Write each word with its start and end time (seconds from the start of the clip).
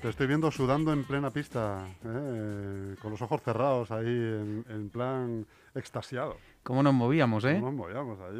Te 0.00 0.08
estoy 0.08 0.26
viendo 0.26 0.50
sudando 0.50 0.92
en 0.92 1.04
plena 1.04 1.30
pista, 1.30 1.86
¿eh? 2.04 2.96
con 3.00 3.10
los 3.10 3.20
ojos 3.22 3.40
cerrados 3.42 3.90
ahí, 3.90 4.06
en, 4.06 4.64
en 4.68 4.88
plan 4.90 5.46
extasiado. 5.74 6.38
¿Cómo 6.62 6.82
nos 6.82 6.94
movíamos, 6.94 7.44
eh? 7.44 7.54
No 7.60 7.66
nos 7.66 7.74
movíamos 7.74 8.18
ahí, 8.20 8.34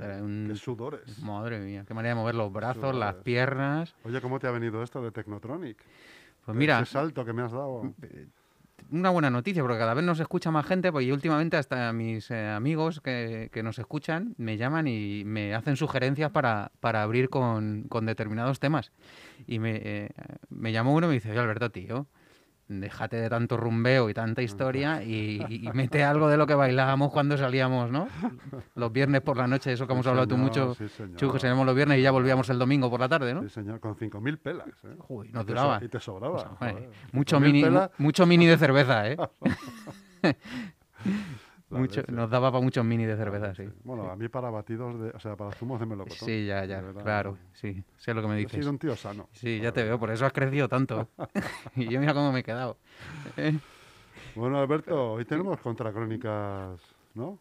¿eh? 0.00 0.20
Un- 0.22 0.46
Qué 0.50 0.56
sudores. 0.56 1.18
Madre 1.22 1.60
mía, 1.60 1.84
qué 1.86 1.92
manera 1.94 2.14
de 2.14 2.20
mover 2.20 2.34
los 2.34 2.52
brazos, 2.52 2.94
las 2.96 3.14
piernas. 3.16 3.94
Oye, 4.04 4.20
¿cómo 4.20 4.38
te 4.40 4.46
ha 4.46 4.50
venido 4.50 4.82
esto 4.82 5.02
de 5.02 5.10
Technotronic? 5.12 5.76
Pues 6.44 6.56
mira, 6.56 6.80
Ese 6.80 6.92
salto 6.92 7.24
que 7.24 7.32
me 7.32 7.42
has 7.42 7.52
dado. 7.52 7.92
Una 8.94 9.10
buena 9.10 9.30
noticia, 9.30 9.62
porque 9.62 9.78
cada 9.78 9.94
vez 9.94 10.04
nos 10.04 10.20
escucha 10.20 10.50
más 10.50 10.66
gente, 10.66 10.92
pues 10.92 11.06
y 11.06 11.12
últimamente 11.12 11.56
hasta 11.56 11.92
mis 11.92 12.30
eh, 12.30 12.48
amigos 12.48 13.00
que, 13.00 13.50
que 13.52 13.62
nos 13.62 13.78
escuchan 13.78 14.34
me 14.38 14.56
llaman 14.56 14.86
y 14.86 15.24
me 15.24 15.54
hacen 15.54 15.76
sugerencias 15.76 16.30
para, 16.30 16.70
para 16.80 17.02
abrir 17.02 17.28
con, 17.28 17.84
con 17.88 18.06
determinados 18.06 18.60
temas. 18.60 18.92
Y 19.46 19.58
me, 19.58 19.80
eh, 19.82 20.08
me 20.48 20.72
llamó 20.72 20.94
uno 20.94 21.06
y 21.06 21.08
me 21.08 21.14
dice, 21.14 21.30
oye 21.30 21.40
Alberto, 21.40 21.70
tío, 21.70 22.06
déjate 22.68 23.16
de 23.16 23.28
tanto 23.28 23.56
rumbeo 23.56 24.08
y 24.08 24.14
tanta 24.14 24.40
historia 24.42 25.02
y, 25.04 25.42
y- 25.48 25.68
y 25.68 25.70
mete 25.74 26.02
algo 26.04 26.28
de 26.28 26.36
lo 26.36 26.46
que 26.46 26.54
bailábamos 26.54 27.12
cuando 27.12 27.36
salíamos, 27.36 27.90
¿no? 27.90 28.08
Los 28.74 28.92
viernes 28.92 29.20
por 29.20 29.36
la 29.36 29.46
noche, 29.46 29.72
eso 29.72 29.86
que 29.86 29.92
hemos 29.92 30.06
hablado 30.06 30.26
tú 30.28 30.36
mucho, 30.36 30.74
sí, 30.74 30.88
señor. 30.88 31.16
Chu, 31.16 31.32
que 31.32 31.38
salíamos 31.38 31.66
los 31.66 31.74
viernes 31.76 31.98
y 31.98 32.02
ya 32.02 32.10
volvíamos 32.10 32.48
el 32.50 32.58
domingo 32.58 32.90
por 32.90 33.00
la 33.00 33.08
tarde, 33.08 33.34
¿no? 33.34 33.42
Sí, 33.42 33.48
señor, 33.50 33.80
con 33.80 33.94
5.000 33.96 34.38
pelas. 34.38 34.66
¿eh? 34.84 34.96
Joder, 34.98 35.30
Y 35.30 35.32
nos 35.32 35.44
te 35.46 35.52
so- 35.52 35.58
duraba. 35.58 35.84
Y 35.84 35.88
te 35.88 36.00
sobraba. 36.00 36.38
Joder. 36.58 36.90
mucho 37.12 37.36
5.000 37.38 37.40
mini, 37.42 37.62
pelas, 37.62 37.90
mucho 37.98 38.26
mini 38.26 38.46
de 38.46 38.56
cerveza, 38.58 39.10
¿eh? 39.10 39.16
Mucho- 41.80 42.02
nos 42.08 42.30
daba 42.30 42.50
para 42.52 42.62
muchos 42.62 42.84
mini 42.84 43.04
de 43.04 43.16
cerveza, 43.16 43.54
sí. 43.54 43.68
Bueno, 43.84 44.10
a 44.10 44.16
mí 44.16 44.28
para 44.28 44.50
batidos, 44.50 45.00
de, 45.00 45.10
o 45.10 45.18
sea, 45.18 45.36
para 45.36 45.52
zumos 45.52 45.80
de 45.80 45.86
melocotón. 45.86 46.28
Sí, 46.28 46.46
ya, 46.46 46.64
ya, 46.64 46.82
claro, 47.02 47.36
sí, 47.52 47.84
sé 47.96 48.14
lo 48.14 48.22
que 48.22 48.28
me 48.28 48.34
He 48.34 48.38
dices. 48.38 48.60
sido 48.60 48.70
un 48.70 48.78
tío 48.78 48.96
sano. 48.96 49.28
Sí, 49.32 49.60
ya 49.60 49.72
te 49.72 49.82
veo, 49.84 49.98
por 49.98 50.10
eso 50.10 50.26
has 50.26 50.32
crecido 50.32 50.68
tanto. 50.68 51.08
y 51.76 51.88
yo 51.88 52.00
mira 52.00 52.14
cómo 52.14 52.32
me 52.32 52.40
he 52.40 52.42
quedado. 52.42 52.76
Bueno, 54.34 54.58
Alberto, 54.58 55.12
hoy 55.12 55.24
tenemos 55.24 55.58
contracrónicas, 55.60 56.80
¿no? 57.14 57.38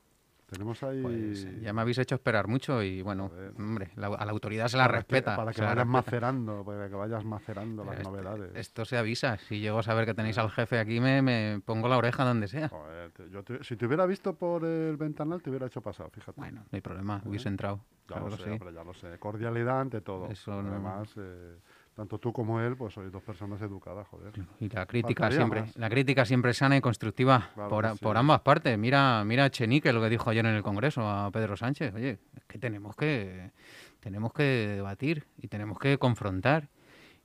Tenemos 0.48 0.84
ahí... 0.84 1.02
Pues 1.02 1.62
ya 1.62 1.74
me 1.74 1.82
habéis 1.82 1.98
hecho 1.98 2.16
esperar 2.16 2.48
mucho 2.48 2.84
y 2.84 3.02
bueno, 3.02 3.32
hombre, 3.58 3.90
la- 3.96 4.08
a 4.08 4.26
la 4.26 4.32
autoridad 4.32 4.68
se 4.68 4.78
la 4.78 4.84
para 4.84 4.94
que- 4.94 4.98
respeta. 5.00 5.36
para 5.36 5.52
que 5.52 5.62
vayas 5.62 5.88
macerando, 5.88 6.64
para 6.64 6.90
que 6.90 6.96
vayas 6.96 7.26
macerando 7.26 7.84
las 7.84 7.94
Este- 7.96 8.04
novedades. 8.10 8.52
Esto 8.56 8.86
se 8.86 8.98
avisa. 8.98 9.38
Si 9.38 9.60
llego 9.60 9.80
a 9.80 9.84
saber 9.84 10.06
que 10.06 10.14
tenéis 10.14 10.38
al 10.38 10.52
jefe 10.52 10.78
aquí, 10.80 11.00
me, 11.00 11.22
me 11.22 11.62
pongo 11.66 11.88
la 11.88 11.98
oreja 11.98 12.24
donde 12.24 12.48
sea. 12.48 12.70
Joder, 12.70 13.12
te- 13.12 13.30
yo 13.30 13.44
te- 13.44 13.64
si 13.64 13.76
te 13.76 13.86
hubiera 13.86 14.06
visto 14.06 14.36
por 14.36 14.64
el 14.66 14.96
ventanal, 14.98 15.42
te 15.42 15.50
hubiera 15.50 15.66
hecho 15.68 15.82
pasar, 15.82 16.10
fíjate. 16.12 16.40
Bueno, 16.40 16.62
no 16.62 16.70
hay 16.76 16.82
problema, 16.82 17.22
hubiese 17.26 17.50
entrado. 17.50 17.78
ya 18.02 18.08
claro 18.08 18.30
lo 18.30 18.38
sé, 18.38 18.44
sí. 18.44 18.50
hombre, 18.52 18.74
ya 18.74 18.84
lo 18.84 18.94
sé. 18.94 19.18
Cordialidad 19.18 19.82
ante 19.82 20.02
todo. 20.02 20.28
Eso 20.30 20.62
no- 20.62 20.70
Además, 20.72 21.10
eh, 21.18 21.58
tanto 21.96 22.18
tú 22.20 22.34
como 22.34 22.60
él, 22.60 22.76
pues 22.76 22.94
sois 22.94 23.12
dos 23.12 23.22
personas 23.24 23.62
educadas, 23.62 24.08
joder. 24.08 24.34
Y 24.60 24.70
la 24.70 24.86
crítica 24.86 25.24
Faltaría 25.24 25.38
siempre, 25.38 25.62
más. 25.62 25.78
la 25.78 25.90
crítica 25.90 26.26
siempre 26.26 26.54
sana 26.54 26.76
y 26.78 26.82
constructiva 26.82 27.50
Claro 27.54 27.70
por, 27.70 27.90
sí. 27.92 27.98
por 28.02 28.18
ambas 28.18 28.42
partes. 28.42 28.78
Mira, 28.78 29.24
mira 29.26 29.46
a 29.46 29.50
Chenique 29.50 29.94
lo 29.94 30.02
que 30.02 30.10
dijo 30.10 30.30
ayer 30.30 30.46
en 30.46 30.56
el 30.56 30.64
Congreso 30.64 31.08
a 31.08 31.30
Pedro 31.32 31.56
Sánchez. 31.56 31.94
Oye, 31.94 32.20
es 32.36 32.44
que 32.48 32.58
tenemos 32.58 32.96
que 32.96 33.52
tenemos 34.00 34.34
que 34.34 34.44
debatir 34.44 35.26
y 35.38 35.48
tenemos 35.48 35.78
que 35.80 35.98
confrontar. 35.98 36.70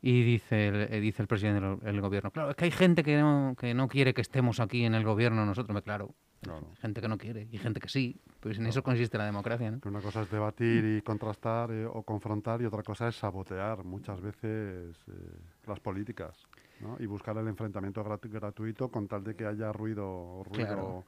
Y 0.00 0.22
dice 0.22 0.68
el, 0.68 0.76
eh, 0.94 1.00
dice 1.00 1.22
el 1.22 1.28
presidente 1.28 1.60
del 1.60 1.78
del 1.80 2.00
gobierno, 2.00 2.30
claro, 2.30 2.50
es 2.50 2.56
que 2.56 2.66
hay 2.66 2.70
gente 2.70 3.02
que 3.02 3.16
no, 3.18 3.56
que 3.58 3.74
no 3.74 3.88
quiere 3.88 4.14
que 4.14 4.20
estemos 4.20 4.60
aquí 4.60 4.84
en 4.84 4.94
el 4.94 5.02
gobierno 5.02 5.44
nosotros, 5.44 5.82
claro, 5.82 6.14
Claro. 6.40 6.66
gente 6.80 7.00
que 7.00 7.08
no 7.08 7.18
quiere 7.18 7.48
y 7.50 7.58
gente 7.58 7.80
que 7.80 7.88
sí, 7.88 8.20
pues 8.40 8.58
en 8.58 8.66
eso 8.66 8.82
consiste 8.82 9.18
la 9.18 9.24
democracia, 9.26 9.70
¿no? 9.70 9.80
Una 9.84 10.00
cosa 10.00 10.22
es 10.22 10.30
debatir 10.30 10.84
y 10.84 11.02
contrastar 11.02 11.70
eh, 11.72 11.84
o 11.86 12.02
confrontar 12.02 12.62
y 12.62 12.64
otra 12.66 12.82
cosa 12.82 13.08
es 13.08 13.16
sabotear 13.16 13.84
muchas 13.84 14.20
veces 14.20 14.96
eh, 15.08 15.38
las 15.66 15.80
políticas 15.80 16.36
¿no? 16.80 16.96
y 17.00 17.06
buscar 17.06 17.36
el 17.38 17.48
enfrentamiento 17.48 18.04
gratu- 18.04 18.30
gratuito 18.30 18.88
con 18.90 19.08
tal 19.08 19.24
de 19.24 19.34
que 19.34 19.46
haya 19.46 19.72
ruido, 19.72 20.42
ruido 20.44 20.66
Claro. 20.66 21.04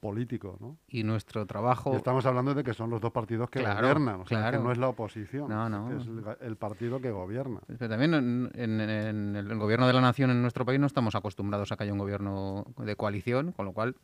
político. 0.00 0.56
¿no? 0.60 0.76
Y 0.88 1.02
nuestro 1.02 1.42
Y 1.42 1.46
trabajo, 1.46 1.96
estamos 1.96 2.24
hablando 2.26 2.54
de 2.54 2.62
que 2.62 2.74
son 2.74 2.90
los 2.90 3.00
dos 3.00 3.10
partidos 3.10 3.48
que 3.50 3.60
Claro, 3.60 3.80
gobiernan, 3.80 4.20
o 4.20 4.26
sea, 4.26 4.38
claro. 4.38 4.58
que 4.58 4.64
no 4.64 4.70
es 4.72 4.78
la 4.78 4.88
oposición, 4.90 5.48
No, 5.48 5.96
es 5.96 6.06
el, 6.06 6.24
el 6.40 6.56
partido 6.56 7.00
que 7.00 7.10
gobierna. 7.10 7.60
Pero 7.66 7.88
también 7.88 8.14
en, 8.14 8.50
en- 8.54 8.80
en 8.80 9.36
el 9.36 9.58
gobierno 9.58 9.86
de 9.86 9.92
la 9.94 10.00
nación 10.02 10.30
en 10.30 10.42
nuestro 10.42 10.64
país 10.64 10.78
no 10.78 10.86
estamos 10.86 11.14
acostumbrados 11.14 11.72
a 11.72 11.76
que 11.76 11.84
haya 11.84 11.92
un 11.92 11.98
gobierno 11.98 12.66
de 12.76 12.94
coalición, 12.96 13.52
con 13.52 13.64
lo 13.64 13.72
cual 13.72 13.96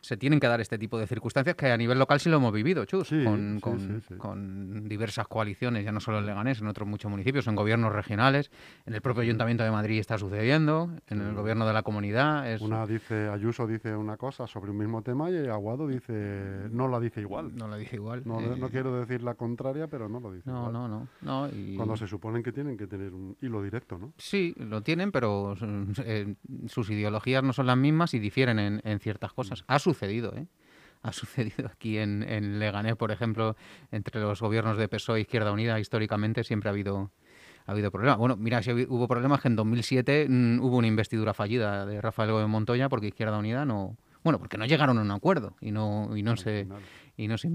se 0.00 0.16
tienen 0.16 0.40
que 0.40 0.46
dar 0.46 0.60
este 0.60 0.78
tipo 0.78 0.98
de 0.98 1.06
circunstancias 1.06 1.56
que 1.56 1.70
a 1.70 1.76
nivel 1.76 1.98
local 1.98 2.20
sí 2.20 2.28
lo 2.30 2.36
hemos 2.36 2.52
vivido, 2.52 2.84
Chus, 2.84 3.08
Sí, 3.08 3.24
con, 3.24 3.54
sí, 3.56 3.60
con- 3.60 3.78
sí, 3.80 4.00
sí. 4.08 4.14
con 4.16 4.88
diversas 4.88 5.26
coaliciones, 5.28 5.84
ya 5.84 5.92
no 5.92 6.00
solo 6.00 6.18
en 6.18 6.26
Leganés, 6.26 6.60
en 6.60 6.66
otros 6.68 6.88
muchos 6.88 7.10
municipios, 7.10 7.46
en 7.46 7.54
gobiernos 7.54 7.92
regionales, 7.92 8.50
en 8.86 8.94
el 8.94 9.00
propio 9.02 9.22
Ayuntamiento 9.22 9.64
de 9.64 9.70
Madrid 9.70 9.98
está 9.98 10.18
sucediendo, 10.18 10.90
en 11.08 11.20
el 11.20 11.34
gobierno 11.34 11.66
de 11.66 11.72
la 11.72 11.82
comunidad. 11.82 12.50
Es, 12.50 12.60
Una 12.60 12.86
dice, 12.86 13.28
Ayuso 13.28 13.66
dice 13.66 13.94
una 13.96 14.16
cosa 14.16 14.46
sobre 14.46 14.70
un 14.70 14.78
mismo 14.78 15.02
tema 15.02 15.30
y 15.30 15.46
Aguado 15.48 15.86
dice, 15.88 16.68
no 16.70 16.88
la 16.88 17.00
dice 17.00 17.20
igual. 17.20 17.54
No 17.56 17.68
lo 17.68 17.76
dije 17.76 17.96
igual. 17.96 18.22
No, 18.24 18.40
eh, 18.40 18.56
no 18.58 18.70
quiero 18.70 18.98
decir 18.98 19.22
la 19.22 19.34
contraria, 19.34 19.86
pero 19.88 20.08
no 20.08 20.20
lo 20.20 20.32
dice 20.32 20.50
no, 20.50 20.68
igual. 20.68 20.72
no, 20.72 20.88
no, 20.88 21.08
no, 21.22 21.48
y- 21.48 21.76
Cuando 21.76 21.96
se 21.96 22.06
suponen 22.06 22.42
que 22.42 22.52
tienen 22.52 22.76
que 22.76 22.86
tener 22.86 23.12
un 23.12 23.36
hilo 23.40 23.62
directo, 23.62 23.98
¿no? 23.98 24.12
Sí, 24.18 24.54
lo 24.58 24.82
tienen, 24.82 25.12
pero 25.12 25.54
eh, 26.04 26.34
sus 26.66 26.90
ideologías 26.90 27.42
no 27.42 27.52
son 27.52 27.66
las 27.66 27.76
mismas 27.76 28.14
y 28.14 28.18
difieren 28.18 28.58
en, 28.58 28.80
en 28.84 28.98
ciertas 29.00 29.32
cosas. 29.32 29.64
Ha 29.66 29.78
sucedido, 29.92 30.34
¿eh? 30.36 30.46
Ha 31.02 31.12
sucedido 31.12 31.68
aquí 31.68 31.98
en, 31.98 32.22
en 32.24 32.58
Leganés, 32.58 32.96
por 32.96 33.12
ejemplo, 33.12 33.56
entre 33.92 34.20
los 34.20 34.40
gobiernos 34.40 34.76
de 34.76 34.88
PSOE 34.88 35.18
e 35.18 35.20
Izquierda 35.22 35.52
Unida, 35.52 35.78
históricamente 35.78 36.42
siempre 36.42 36.68
ha 36.68 36.72
habido 36.72 37.12
ha 37.68 37.72
habido 37.72 37.90
problemas. 37.90 38.16
Bueno, 38.16 38.34
mira, 38.36 38.62
si 38.62 38.72
hubo 38.72 39.06
problemas 39.06 39.42
que 39.42 39.48
en 39.48 39.56
2007 39.56 40.26
mm, 40.28 40.60
hubo 40.60 40.78
una 40.78 40.86
investidura 40.86 41.34
fallida 41.34 41.84
de 41.84 42.00
Rafael 42.00 42.32
Gómez 42.32 42.48
Montoya 42.48 42.88
porque 42.88 43.08
Izquierda 43.08 43.38
Unida 43.38 43.66
no... 43.66 43.96
Bueno, 44.24 44.38
porque 44.38 44.56
no 44.56 44.64
llegaron 44.64 44.96
a 44.98 45.02
un 45.02 45.10
acuerdo 45.10 45.54
y 45.60 45.70
no, 45.70 46.16
y 46.16 46.22
no 46.22 46.36
se... 46.36 46.66
Y 47.18 47.28
no 47.28 47.36
se 47.36 47.50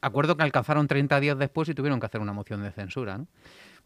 Acuerdo 0.00 0.36
que 0.36 0.42
alcanzaron 0.42 0.86
30 0.86 1.18
días 1.20 1.38
después 1.38 1.68
y 1.68 1.74
tuvieron 1.74 1.98
que 1.98 2.06
hacer 2.06 2.20
una 2.20 2.32
moción 2.32 2.62
de 2.62 2.72
censura. 2.72 3.16
¿no? 3.16 3.26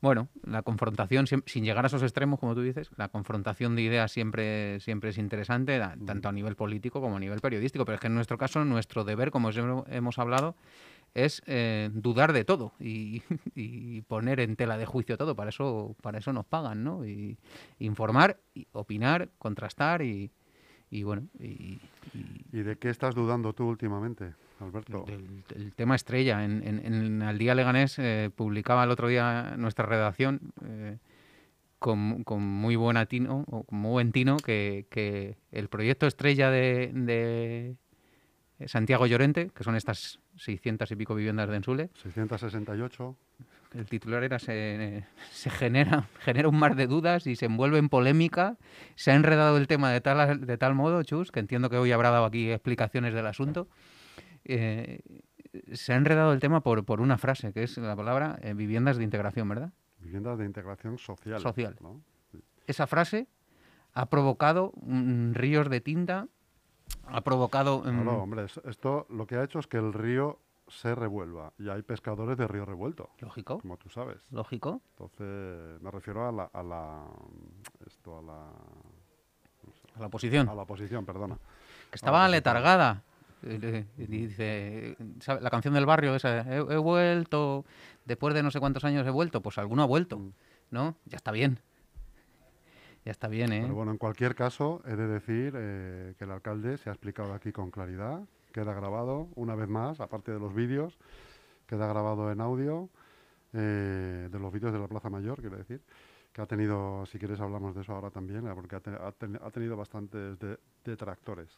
Bueno, 0.01 0.29
la 0.45 0.63
confrontación, 0.63 1.27
sin 1.27 1.65
llegar 1.65 1.85
a 1.85 1.89
esos 1.89 2.03
extremos, 2.03 2.39
como 2.39 2.55
tú 2.55 2.63
dices, 2.63 2.89
la 2.97 3.09
confrontación 3.09 3.75
de 3.75 3.83
ideas 3.83 4.13
siempre, 4.13 4.79
siempre 4.81 5.11
es 5.11 5.19
interesante, 5.19 5.81
tanto 6.07 6.29
a 6.29 6.33
nivel 6.33 6.55
político 6.55 7.01
como 7.01 7.17
a 7.17 7.21
nivel 7.21 7.41
periodístico. 7.41 7.85
Pero 7.85 7.97
es 7.97 8.01
que 8.01 8.07
en 8.07 8.15
nuestro 8.15 8.39
caso, 8.39 8.65
nuestro 8.65 9.03
deber, 9.05 9.33
como 9.33 9.51
siempre 9.51 9.97
hemos 9.97 10.19
hablado, 10.21 10.55
es 11.15 11.43
eh, 11.47 11.91
dudar 11.93 12.33
de 12.33 12.45
todo 12.45 12.75
y, 12.79 13.23
y 13.57 14.03
poner 14.03 14.39
en 14.39 14.55
tela 14.55 14.79
de 14.79 14.87
juicio 14.87 15.17
todo. 15.19 15.35
Para 15.35 15.51
eso, 15.51 15.97
para 16.01 16.19
eso 16.19 16.33
nos 16.33 16.47
pagan, 16.47 16.85
¿no? 16.85 17.05
Y 17.05 17.37
informar, 17.81 18.39
y 18.55 18.69
opinar, 18.73 19.31
contrastar 19.39 20.03
y, 20.03 20.31
y 20.91 21.03
bueno, 21.03 21.27
y, 21.41 21.45
y- 22.15 22.45
¿Y 22.53 22.63
de 22.63 22.77
qué 22.77 22.89
estás 22.91 23.15
dudando 23.17 23.53
tú 23.53 23.65
últimamente, 23.69 24.33
Alberto? 24.61 25.05
el, 25.09 25.45
el 25.55 25.75
tema 25.75 25.95
estrella. 25.95 26.45
En, 26.45 26.63
en, 26.67 26.85
en 26.85 27.23
Al 27.23 27.39
Día 27.39 27.55
Leganés 27.55 27.99
eh, 27.99 28.31
publicaba 28.35 28.85
el 28.85 28.91
otro 28.91 29.09
día 29.09 29.55
nuestra 29.57 29.87
redacción 29.87 30.53
eh, 30.65 30.99
con, 31.79 32.25
con 32.25 32.43
muy 32.43 32.77
buen 32.77 32.97
atino, 32.97 33.45
o 33.49 33.65
con 33.65 33.79
muy 33.79 33.91
buen 33.91 34.13
tino 34.13 34.37
que, 34.37 34.87
que 34.91 35.37
el 35.53 35.69
proyecto 35.69 36.07
estrella 36.07 36.51
de, 36.51 36.91
de 36.95 37.77
Santiago 38.67 39.07
Llorente, 39.07 39.51
que 39.55 39.65
son 39.65 39.77
estas 39.77 40.19
600 40.37 40.91
y 40.91 40.97
pico 40.97 41.15
viviendas 41.15 41.49
de 41.49 41.57
Ensule, 41.57 41.91
668. 42.03 43.17
El 43.75 43.85
titular 43.85 44.25
era 44.25 44.39
se, 44.39 45.05
se 45.31 45.51
genera, 45.51 46.09
genera 46.21 46.49
un 46.49 46.59
mar 46.59 46.75
de 46.75 46.87
dudas 46.87 47.27
y 47.27 47.37
se 47.37 47.47
envuelve 47.47 47.79
en 47.79 47.91
polémica. 47.91 48.57
Se 48.95 49.11
ha 49.11 49.15
enredado 49.15 49.59
el 49.59 49.67
tema 49.67 49.93
de 49.93 50.01
tal, 50.01 50.47
de 50.47 50.59
tal 50.59 50.75
modo, 50.75 51.03
Chus, 51.03 51.31
que 51.31 51.41
entiendo 51.41 51.69
que 51.69 51.77
hoy 51.77 51.93
habrá 51.93 52.11
dado 52.11 52.25
aquí 52.25 52.51
explicaciones 52.51 53.13
del 53.13 53.27
asunto. 53.27 53.69
Eh, 54.49 55.01
se 55.73 55.93
ha 55.93 55.97
enredado 55.97 56.33
el 56.33 56.41
tema 56.41 56.61
por, 56.61 56.85
por 56.85 57.01
una 57.01 57.17
frase, 57.19 57.53
que 57.53 57.63
es 57.63 57.79
la 57.79 57.95
palabra 57.97 58.39
eh, 58.43 58.55
viviendas 58.55 58.97
de 58.97 59.05
integración, 59.05 59.49
¿verdad? 59.49 59.73
Viviendas 60.01 60.39
de 60.39 60.45
integración 60.45 60.99
social. 60.99 61.41
Social. 61.41 61.77
¿no? 61.81 62.01
Esa 62.67 62.87
frase 62.87 63.27
ha 63.95 64.07
provocado 64.07 64.73
mm, 64.83 65.33
ríos 65.35 65.69
de 65.71 65.81
tinta, 65.81 66.27
ha 67.07 67.21
provocado... 67.23 67.81
mm, 67.81 67.83
Claro, 68.03 68.23
hombre, 68.23 68.45
es- 68.45 68.61
esto 68.65 69.07
lo 69.11 69.27
que 69.27 69.37
ha 69.37 69.45
hecho 69.45 69.59
es 69.59 69.67
que 69.67 69.77
el 69.79 69.93
río 69.93 70.39
se 70.69 70.95
revuelva. 70.95 71.53
Y 71.59 71.69
hay 71.71 71.81
pescadores 71.83 72.37
de 72.37 72.47
río 72.47 72.67
revuelto, 72.67 73.09
lógico, 73.21 73.59
como 73.61 73.77
tú 73.79 73.89
sabes. 73.89 74.19
lógico. 74.31 74.83
Entonces, 74.91 75.81
me 75.81 75.91
refiero 75.91 76.29
a 76.29 76.33
la, 76.33 76.45
a 76.53 76.63
la 76.63 77.05
esto 77.87 78.19
a 78.19 78.23
la 78.23 78.49
A 79.97 80.01
la 80.01 80.07
oposición. 80.07 80.49
a 80.49 80.55
la 80.55 80.63
oposición, 80.63 81.07
perdona. 81.07 81.39
que 81.91 81.97
estaba 81.97 82.19
pues, 82.19 82.27
Eh, 83.45 83.85
Dice, 83.97 84.97
¿sabe? 85.21 85.41
la 85.41 85.51
canción 85.51 85.75
del 85.75 85.87
barrio 85.87 86.15
esa, 86.15 86.41
he, 86.41 86.57
he 86.59 86.77
vuelto, 86.77 87.65
después 88.05 88.35
de 88.35 88.43
no 88.43 88.51
sé 88.51 88.59
cuántos 88.61 88.85
años 88.85 89.07
he 89.07 89.11
vuelto, 89.11 89.41
pues 89.43 89.59
alguno 89.59 89.83
ha 89.83 89.87
vuelto, 89.87 90.19
Mm. 90.19 90.33
¿no? 90.71 90.97
Ya 91.07 91.17
está 91.17 91.31
bien. 91.31 91.59
Ya 93.05 93.13
está 93.13 93.29
bien, 93.29 93.53
¿eh? 93.53 93.61
Pero 93.63 93.75
bueno, 93.75 93.93
en 93.93 93.99
cualquier 93.99 94.35
caso, 94.35 94.83
he 94.85 94.97
de 94.97 95.07
decir 95.07 95.53
eh, 95.57 96.15
que 96.19 96.25
el 96.25 96.31
alcalde 96.31 96.77
se 96.79 96.91
ha 96.91 96.93
explicado 96.93 97.33
aquí 97.33 97.53
con 97.53 97.71
claridad. 97.71 98.21
Queda 98.53 98.75
grabado 98.75 99.29
una 99.37 99.55
vez 99.55 99.69
más, 99.69 100.01
aparte 100.01 100.33
de 100.33 100.39
los 100.41 100.55
vídeos, 100.55 100.99
queda 101.67 101.87
grabado 101.87 102.31
en 102.33 102.41
audio 102.41 102.89
eh, 103.53 104.29
de 104.31 104.39
los 104.39 104.53
vídeos 104.53 104.73
de 104.73 104.79
la 104.79 104.89
Plaza 104.89 105.09
Mayor, 105.11 105.41
quiero 105.41 105.57
decir, 105.57 105.81
que 106.33 106.43
ha 106.43 106.47
tenido, 106.47 107.07
si 107.07 107.19
quieres 107.19 107.41
hablamos 107.41 107.75
de 107.75 107.83
eso 107.83 107.93
ahora 107.95 108.11
también, 108.11 108.43
porque 108.55 108.77
ha, 108.77 108.81
te- 108.81 108.91
ha 108.91 109.13
ten- 109.13 109.39
ha 109.43 109.51
tenido 109.51 109.77
bastantes 109.77 110.39
de- 110.39 110.59
detractores. 110.85 111.49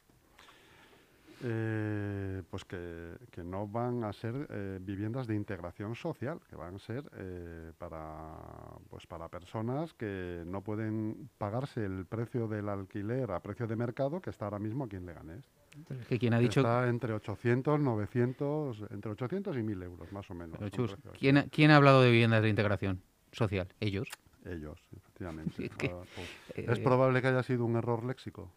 Eh, 1.43 2.43
pues 2.51 2.65
que, 2.65 3.15
que 3.31 3.43
no 3.43 3.67
van 3.67 4.05
a 4.05 4.13
ser 4.13 4.47
eh, 4.51 4.79
viviendas 4.81 5.27
de 5.27 5.35
integración 5.35 5.95
social, 5.95 6.39
que 6.49 6.55
van 6.57 6.75
a 6.75 6.79
ser 6.79 7.11
eh, 7.17 7.73
para, 7.79 8.37
pues 8.91 9.07
para 9.07 9.29
personas 9.29 9.95
que 9.95 10.43
no 10.47 10.63
pueden 10.63 11.31
pagarse 11.39 11.85
el 11.85 12.05
precio 12.07 12.47
del 12.47 12.69
alquiler 12.69 13.31
a 13.31 13.41
precio 13.41 13.67
de 13.67 13.77
mercado 13.77 14.21
que 14.21 14.31
está 14.31 14.45
ahora 14.47 14.59
mismo 14.59 14.85
aquí 14.85 14.97
en 14.97 15.07
Leganés. 15.07 15.45
Que 16.09 16.19
quien 16.19 16.35
ha 16.35 16.39
dicho... 16.39 16.61
Está 16.61 16.89
entre 16.89 17.13
800, 17.15 17.81
900, 17.81 18.85
entre 18.91 19.13
800 19.13 19.57
y 19.57 19.63
1000 19.63 19.83
euros 19.83 20.13
más 20.13 20.31
o 20.31 20.35
menos. 20.35 20.59
Pero, 20.59 20.69
Chus. 20.71 20.97
¿quién, 21.19 21.39
ha- 21.39 21.45
quién 21.49 21.71
ha 21.71 21.77
hablado 21.77 22.03
de 22.03 22.11
viviendas 22.11 22.43
de 22.43 22.49
integración 22.51 23.01
social? 23.33 23.69
Ellos. 23.81 24.09
Ellos, 24.45 24.79
efectivamente. 24.97 25.55
Es 25.65 25.77
que, 25.77 25.87
Ah, 25.89 26.03
pues, 26.15 26.29
Eh, 26.57 26.67
es 26.69 26.79
probable 26.81 27.23
que 27.23 27.29
haya 27.29 27.43
sido 27.43 27.65
un 27.65 27.77
error 27.77 28.05
léxico. 28.05 28.51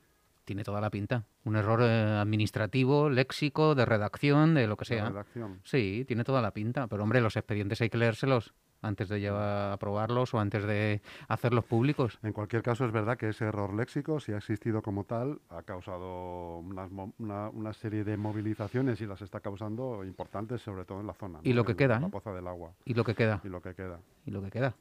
Tiene 0.45 0.63
toda 0.63 0.81
la 0.81 0.89
pinta. 0.89 1.25
Un 1.45 1.55
error 1.55 1.79
eh, 1.83 2.17
administrativo, 2.19 3.09
léxico, 3.09 3.75
de 3.75 3.85
redacción, 3.85 4.53
de 4.53 4.67
lo 4.67 4.75
que 4.77 4.83
de 4.83 4.95
sea. 4.99 5.09
redacción. 5.09 5.59
Sí, 5.63 6.03
tiene 6.07 6.23
toda 6.23 6.41
la 6.41 6.51
pinta. 6.51 6.87
Pero 6.87 7.03
hombre, 7.03 7.21
los 7.21 7.37
expedientes 7.37 7.79
hay 7.81 7.89
que 7.89 7.97
leérselos 7.97 8.53
antes 8.81 9.07
de 9.07 9.21
llevar 9.21 9.41
a 9.41 9.73
aprobarlos 9.73 10.33
o 10.33 10.39
antes 10.41 10.65
de 10.65 11.01
hacerlos 11.29 11.63
públicos. 11.63 12.19
En 12.21 12.33
cualquier 12.33 12.61
caso, 12.61 12.83
es 12.85 12.91
verdad 12.91 13.17
que 13.17 13.29
ese 13.29 13.45
error 13.45 13.73
léxico, 13.73 14.19
si 14.19 14.33
ha 14.33 14.37
existido 14.37 14.81
como 14.81 15.05
tal, 15.05 15.39
ha 15.49 15.61
causado 15.61 16.57
unas 16.57 16.91
una, 17.17 17.49
una 17.49 17.71
serie 17.71 18.03
de 18.03 18.17
movilizaciones 18.17 18.99
y 18.99 19.05
las 19.05 19.21
está 19.21 19.39
causando 19.39 20.03
importantes, 20.03 20.61
sobre 20.61 20.83
todo 20.83 20.99
en 20.99 21.07
la 21.07 21.13
zona. 21.13 21.39
Y 21.43 21.51
¿no? 21.51 21.55
lo 21.57 21.63
que 21.65 21.71
En 21.71 21.77
queda, 21.77 21.99
La 22.01 22.07
¿eh? 22.07 22.09
poza 22.11 22.33
del 22.33 22.45
agua 22.45 22.73
Y 22.83 22.93
lo 22.93 23.05
que 23.05 23.15
queda. 23.15 23.39
y 23.45 23.47
lo 23.47 23.61
que 23.61 23.73
queda. 23.73 24.01
Y 24.25 24.31
lo 24.31 24.41
que 24.41 24.49
queda. 24.51 24.75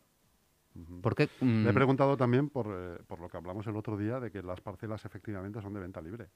Porque 1.02 1.28
Le 1.40 1.70
he 1.70 1.72
preguntado 1.72 2.16
también 2.16 2.48
por, 2.48 2.66
eh, 2.69 2.98
por 3.06 3.20
lo 3.20 3.28
que 3.28 3.36
hablamos 3.36 3.66
el 3.66 3.76
otro 3.76 3.96
día 3.96 4.20
de 4.20 4.30
que 4.30 4.42
las 4.42 4.60
parcelas 4.60 5.04
efectivamente 5.04 5.60
son 5.60 5.74
de 5.74 5.80
venta 5.80 6.00
libre. 6.00 6.28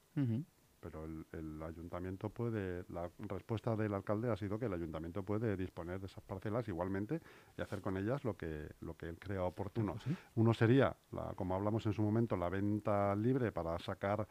Pero 0.79 1.05
el, 1.05 1.25
el 1.31 1.63
ayuntamiento 1.63 2.29
puede, 2.29 2.85
la 2.89 3.09
respuesta 3.27 3.75
del 3.75 3.95
alcalde 3.95 4.31
ha 4.31 4.37
sido 4.37 4.59
que 4.59 4.67
el 4.67 4.73
ayuntamiento 4.73 5.23
puede 5.23 5.57
disponer 5.57 5.99
de 5.99 6.05
esas 6.05 6.23
parcelas 6.23 6.67
igualmente 6.67 7.19
y 7.57 7.61
hacer 7.61 7.81
con 7.81 7.97
ellas 7.97 8.23
lo 8.23 8.37
que, 8.37 8.69
lo 8.81 8.95
que 8.95 9.09
él 9.09 9.17
crea 9.17 9.43
oportuno. 9.43 9.95
Uno 10.35 10.53
sería, 10.53 10.95
la, 11.11 11.33
como 11.35 11.55
hablamos 11.55 11.85
en 11.87 11.93
su 11.93 12.03
momento, 12.03 12.37
la 12.37 12.49
venta 12.49 13.15
libre 13.15 13.51
para 13.51 13.79
sacar 13.79 14.27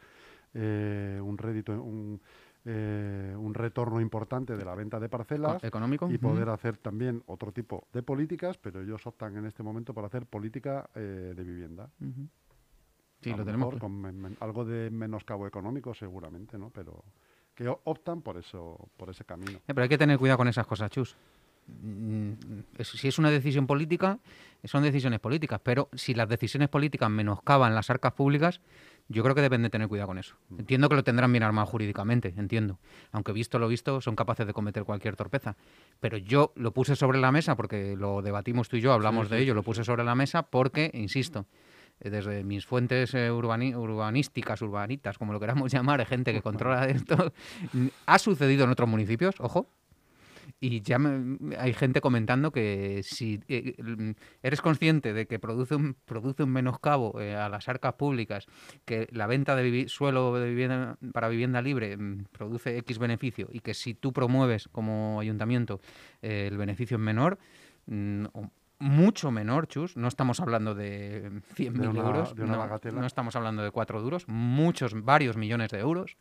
eh, 0.54 1.20
un 1.22 1.36
rédito, 1.36 1.72
un, 1.72 2.20
eh, 2.68 3.34
un 3.38 3.54
retorno 3.54 4.00
importante 4.00 4.56
de 4.56 4.64
la 4.64 4.74
venta 4.74 4.98
de 5.00 5.08
parcelas 5.08 5.62
económico. 5.64 6.10
y 6.10 6.18
poder 6.18 6.48
hacer 6.48 6.76
también 6.76 7.22
otro 7.26 7.52
tipo 7.52 7.86
de 7.92 8.02
políticas, 8.02 8.58
pero 8.58 8.82
ellos 8.82 9.06
optan 9.06 9.36
en 9.36 9.46
este 9.46 9.62
momento 9.62 9.94
por 9.94 10.04
hacer 10.04 10.26
política 10.26 10.90
eh, 10.96 11.32
de 11.36 11.44
vivienda. 11.44 11.88
Sí, 13.20 13.30
A 13.32 13.36
lo 13.36 13.44
tenemos. 13.44 13.66
mejor 13.68 13.80
con 13.80 14.00
men- 14.00 14.20
men- 14.20 14.36
algo 14.40 14.64
de 14.64 14.90
menoscabo 14.90 15.46
económico 15.46 15.94
seguramente, 15.94 16.58
¿no? 16.58 16.70
Pero 16.70 17.02
que 17.54 17.68
optan 17.84 18.20
por 18.20 18.36
eso, 18.36 18.88
por 18.96 19.08
ese 19.10 19.24
camino. 19.24 19.58
Eh, 19.58 19.62
pero 19.68 19.82
hay 19.82 19.88
que 19.88 19.96
tener 19.98 20.18
cuidado 20.18 20.38
con 20.38 20.48
esas 20.48 20.66
cosas, 20.66 20.90
Chus. 20.90 21.16
Mm, 21.68 22.32
si 22.80 23.08
es 23.08 23.18
una 23.18 23.30
decisión 23.30 23.66
política, 23.66 24.18
son 24.64 24.82
decisiones 24.82 25.20
políticas, 25.20 25.60
pero 25.62 25.88
si 25.94 26.14
las 26.14 26.28
decisiones 26.28 26.68
políticas 26.68 27.10
menoscaban 27.10 27.74
las 27.74 27.90
arcas 27.90 28.12
públicas, 28.12 28.60
yo 29.08 29.22
creo 29.22 29.34
que 29.34 29.42
deben 29.42 29.62
de 29.62 29.70
tener 29.70 29.88
cuidado 29.88 30.08
con 30.08 30.18
eso. 30.18 30.36
Mm. 30.48 30.60
Entiendo 30.60 30.88
que 30.88 30.96
lo 30.96 31.04
tendrán 31.04 31.32
bien 31.32 31.42
armado 31.42 31.66
jurídicamente, 31.66 32.34
entiendo. 32.36 32.78
Aunque 33.12 33.32
visto 33.32 33.58
lo 33.58 33.68
visto, 33.68 34.00
son 34.00 34.16
capaces 34.16 34.46
de 34.46 34.52
cometer 34.52 34.84
cualquier 34.84 35.16
torpeza. 35.16 35.56
Pero 36.00 36.16
yo 36.16 36.52
lo 36.56 36.72
puse 36.72 36.96
sobre 36.96 37.18
la 37.18 37.30
mesa, 37.32 37.56
porque 37.56 37.96
lo 37.96 38.22
debatimos 38.22 38.68
tú 38.68 38.76
y 38.76 38.80
yo, 38.80 38.92
hablamos 38.92 39.26
Sí, 39.28 39.32
de 39.32 39.36
sí, 39.38 39.42
ello, 39.44 39.52
sí, 39.52 39.56
lo 39.56 39.62
puse 39.62 39.84
sobre 39.84 40.04
la 40.04 40.14
mesa 40.14 40.42
porque, 40.42 40.90
insisto, 40.94 41.46
eh, 42.00 42.10
desde 42.10 42.44
mis 42.44 42.66
fuentes 42.66 43.14
eh, 43.14 43.30
urbanísticas, 43.30 44.60
urbanitas, 44.62 45.18
como 45.18 45.32
lo 45.32 45.40
queramos 45.40 45.70
llamar, 45.72 46.04
gente 46.06 46.32
que 46.32 46.42
controla 46.42 46.86
esto, 46.86 47.32
ha 48.06 48.18
sucedido 48.18 48.64
en 48.64 48.70
otros 48.70 48.88
municipios, 48.88 49.36
ojo, 49.38 49.68
y 50.58 50.80
ya 50.80 50.98
me- 50.98 51.56
hay 51.56 51.74
gente 51.74 52.00
comentando 52.00 52.50
que 52.50 53.02
si 53.02 53.40
eh, 53.48 53.74
mm, 53.82 54.10
eres 54.42 54.62
consciente 54.62 55.12
de 55.12 55.26
que 55.26 55.38
produce 55.38 55.74
un, 55.74 55.94
produce 56.06 56.42
un 56.44 56.50
menoscabo 56.50 57.20
eh, 57.20 57.36
a 57.36 57.48
las 57.48 57.68
arcas 57.68 57.94
públicas, 57.94 58.46
que 58.84 59.06
la 59.12 59.26
venta 59.26 59.54
de 59.54 59.62
vivi- 59.70 59.88
suelo 59.88 60.34
de 60.38 60.48
vivienda, 60.48 60.96
para 61.12 61.28
vivienda 61.28 61.60
libre 61.60 61.96
mm, 61.96 62.24
produce 62.32 62.78
X 62.78 62.98
beneficio 62.98 63.48
y 63.52 63.60
que 63.60 63.74
si 63.74 63.94
tú 63.94 64.12
promueves 64.12 64.68
como 64.68 65.20
ayuntamiento 65.20 65.80
eh, 66.22 66.48
el 66.50 66.56
beneficio 66.56 66.96
es 66.96 67.02
menor, 67.02 67.38
mm, 67.86 68.24
mucho 68.78 69.30
menor, 69.30 69.68
Chus, 69.68 69.96
no 69.96 70.06
estamos 70.06 70.38
hablando 70.40 70.74
de 70.74 71.30
100.000 71.54 71.80
De 71.80 71.88
una- 71.88 72.00
euros, 72.00 72.34
de 72.36 72.44
no 73.00 73.06
estamos 73.06 73.34
hablando 73.34 73.62
de 73.62 73.70
cuatro 73.70 74.02
duros, 74.02 74.28
muchos, 74.28 74.92
varios 75.02 75.36
millones 75.38 75.70
de 75.70 75.78
euros 75.78 76.16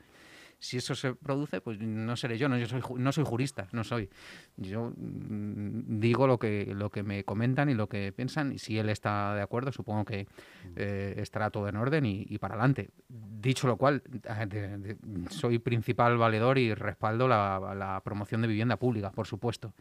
si 0.60 0.78
eso 0.78 0.96
se 0.96 1.14
produce, 1.16 1.62
pues 1.62 1.80
no 1.80 2.16
seré 2.16 2.38
yo, 2.38 2.50
no, 2.50 2.58
yo 2.58 2.68
soy, 2.68 2.82
no 2.98 3.12
soy 3.12 3.24
jurista, 3.26 3.68
no 3.72 3.84
soy. 3.84 4.10
Yo 4.58 4.92
mm, 4.96 6.00
digo 6.00 6.28
lo 6.28 6.38
que, 6.40 6.74
lo 6.76 6.90
que 6.90 7.04
me 7.04 7.24
comentan 7.24 7.70
y 7.70 7.74
lo 7.74 7.88
que 7.88 8.12
piensan, 8.12 8.54
y 8.54 8.60
si 8.60 8.78
él 8.78 8.90
está 8.90 9.36
de 9.36 9.42
acuerdo, 9.42 9.72
supongo 9.72 10.06
que 10.06 10.28
eh, 10.76 11.16
estará 11.18 11.50
todo 11.50 11.68
en 11.68 11.76
orden 11.76 12.06
y, 12.06 12.26
y 12.30 12.38
para 12.38 12.56
adelante. 12.56 12.90
Dicho 13.08 13.68
lo 13.68 13.78
cual, 13.78 14.02
ah, 14.28 14.46
de- 14.46 14.78
de- 14.78 14.98
soy 15.30 15.60
principal 15.60 16.18
valedor 16.18 16.58
y 16.58 16.74
respaldo 16.74 17.28
la, 17.28 17.74
la 17.76 18.02
promoción 18.04 18.42
de 18.42 18.48
vivienda 18.48 18.78
pública, 18.78 19.12
por 19.12 19.28
supuesto. 19.28 19.74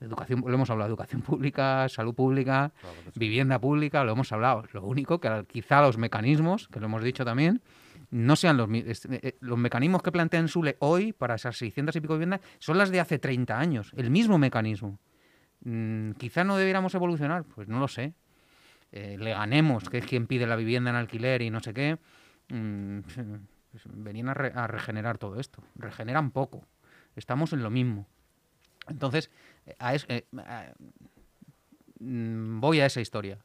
Educación, 0.00 0.42
lo 0.46 0.54
hemos 0.54 0.70
hablado, 0.70 0.88
educación 0.88 1.20
pública, 1.22 1.88
salud 1.88 2.14
pública, 2.14 2.72
Claro 2.80 2.96
vivienda 3.16 3.58
pública, 3.58 4.02
lo 4.04 4.12
hemos 4.12 4.32
hablado. 4.32 4.64
Lo 4.72 4.84
único 4.84 5.20
que 5.20 5.44
quizá 5.46 5.82
los 5.82 5.98
mecanismos, 5.98 6.68
que 6.68 6.80
lo 6.80 6.86
hemos 6.86 7.02
dicho 7.04 7.24
también, 7.24 7.60
no 8.10 8.36
sean 8.36 8.56
los 8.56 8.68
mi- 8.68 8.84
es- 8.86 9.04
eh, 9.06 9.20
eh, 9.22 9.36
los 9.40 9.58
mecanismos 9.58 10.02
que 10.02 10.10
plantea 10.12 10.46
Sule 10.48 10.76
hoy 10.80 11.12
para 11.12 11.36
esas 11.36 11.56
600 11.56 11.94
y 11.96 12.00
pico 12.00 12.14
viviendas 12.14 12.40
son 12.58 12.78
las 12.78 12.90
de 12.90 13.00
hace 13.00 13.18
30 13.18 13.58
años, 13.58 13.92
el 13.96 14.10
mismo 14.10 14.38
mecanismo. 14.38 14.98
Mm, 15.64 16.12
quizá 16.12 16.42
no 16.44 16.56
debiéramos 16.56 16.94
evolucionar, 16.94 17.44
pues 17.44 17.68
no 17.68 17.78
lo 17.80 17.88
sé. 17.88 18.14
Eh, 18.92 19.16
le 19.20 19.30
ganemos, 19.30 19.88
que 19.88 19.98
es 19.98 20.06
quien 20.06 20.26
pide 20.26 20.46
la 20.46 20.56
vivienda 20.56 20.90
en 20.90 20.96
alquiler 20.96 21.42
y 21.42 21.50
no 21.50 21.60
sé 21.60 21.72
qué. 21.74 21.98
Mm, 22.48 23.00
pues 23.00 23.84
venían 23.92 24.28
a, 24.30 24.34
re- 24.34 24.52
a 24.54 24.66
regenerar 24.66 25.18
todo 25.18 25.38
esto. 25.38 25.62
Regeneran 25.76 26.32
poco. 26.32 26.66
Estamos 27.14 27.52
en 27.52 27.62
lo 27.62 27.70
mismo. 27.70 28.08
Entonces, 28.88 29.30
a 29.78 29.94
es- 29.94 30.06
mm, 32.00 32.60
voy 32.60 32.80
a 32.80 32.86
esa 32.86 33.00
historia. 33.00 33.38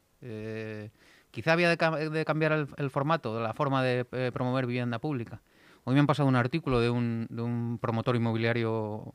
Quizá 1.36 1.52
había 1.52 1.68
de, 1.68 1.76
cam- 1.76 2.08
de 2.08 2.24
cambiar 2.24 2.66
el, 2.78 2.88
formato, 2.90 3.38
la 3.40 3.52
forma 3.52 3.82
de 3.82 4.06
eh, 4.12 4.30
promover 4.32 4.64
vivienda 4.64 4.98
pública. 4.98 5.42
Hoy 5.84 5.92
me 5.92 6.00
han 6.00 6.06
pasado 6.06 6.26
un 6.30 6.34
artículo 6.34 6.80
de 6.80 6.88
un, 6.88 7.26
de 7.28 7.42
un 7.42 7.78
promotor 7.78 8.16
inmobiliario 8.16 9.12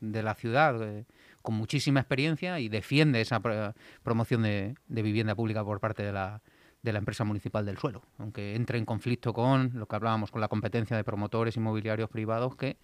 de 0.00 0.22
la 0.22 0.34
ciudad 0.34 0.82
eh, 0.82 1.06
con 1.40 1.54
muchísima 1.54 2.00
experiencia 2.00 2.60
y 2.60 2.68
defiende 2.68 3.22
esa 3.22 3.40
pro- 3.40 3.72
promoción 4.02 4.42
de, 4.42 4.74
de 4.86 5.02
vivienda 5.02 5.34
pública 5.34 5.64
por 5.64 5.80
parte 5.80 6.02
de 6.02 6.12
la, 6.12 6.42
de 6.82 6.92
la 6.92 6.98
empresa 6.98 7.24
municipal 7.24 7.64
del 7.64 7.78
suelo, 7.78 8.02
aunque 8.18 8.54
entre 8.54 8.76
en 8.76 8.84
conflicto 8.84 9.32
con 9.32 9.70
lo 9.72 9.86
que 9.86 9.96
hablábamos, 9.96 10.30
con 10.30 10.42
la 10.42 10.48
competencia 10.48 10.94
de 10.94 11.04
promotores 11.04 11.56
inmobiliarios 11.56 12.10
privados 12.10 12.54
que 12.54 12.76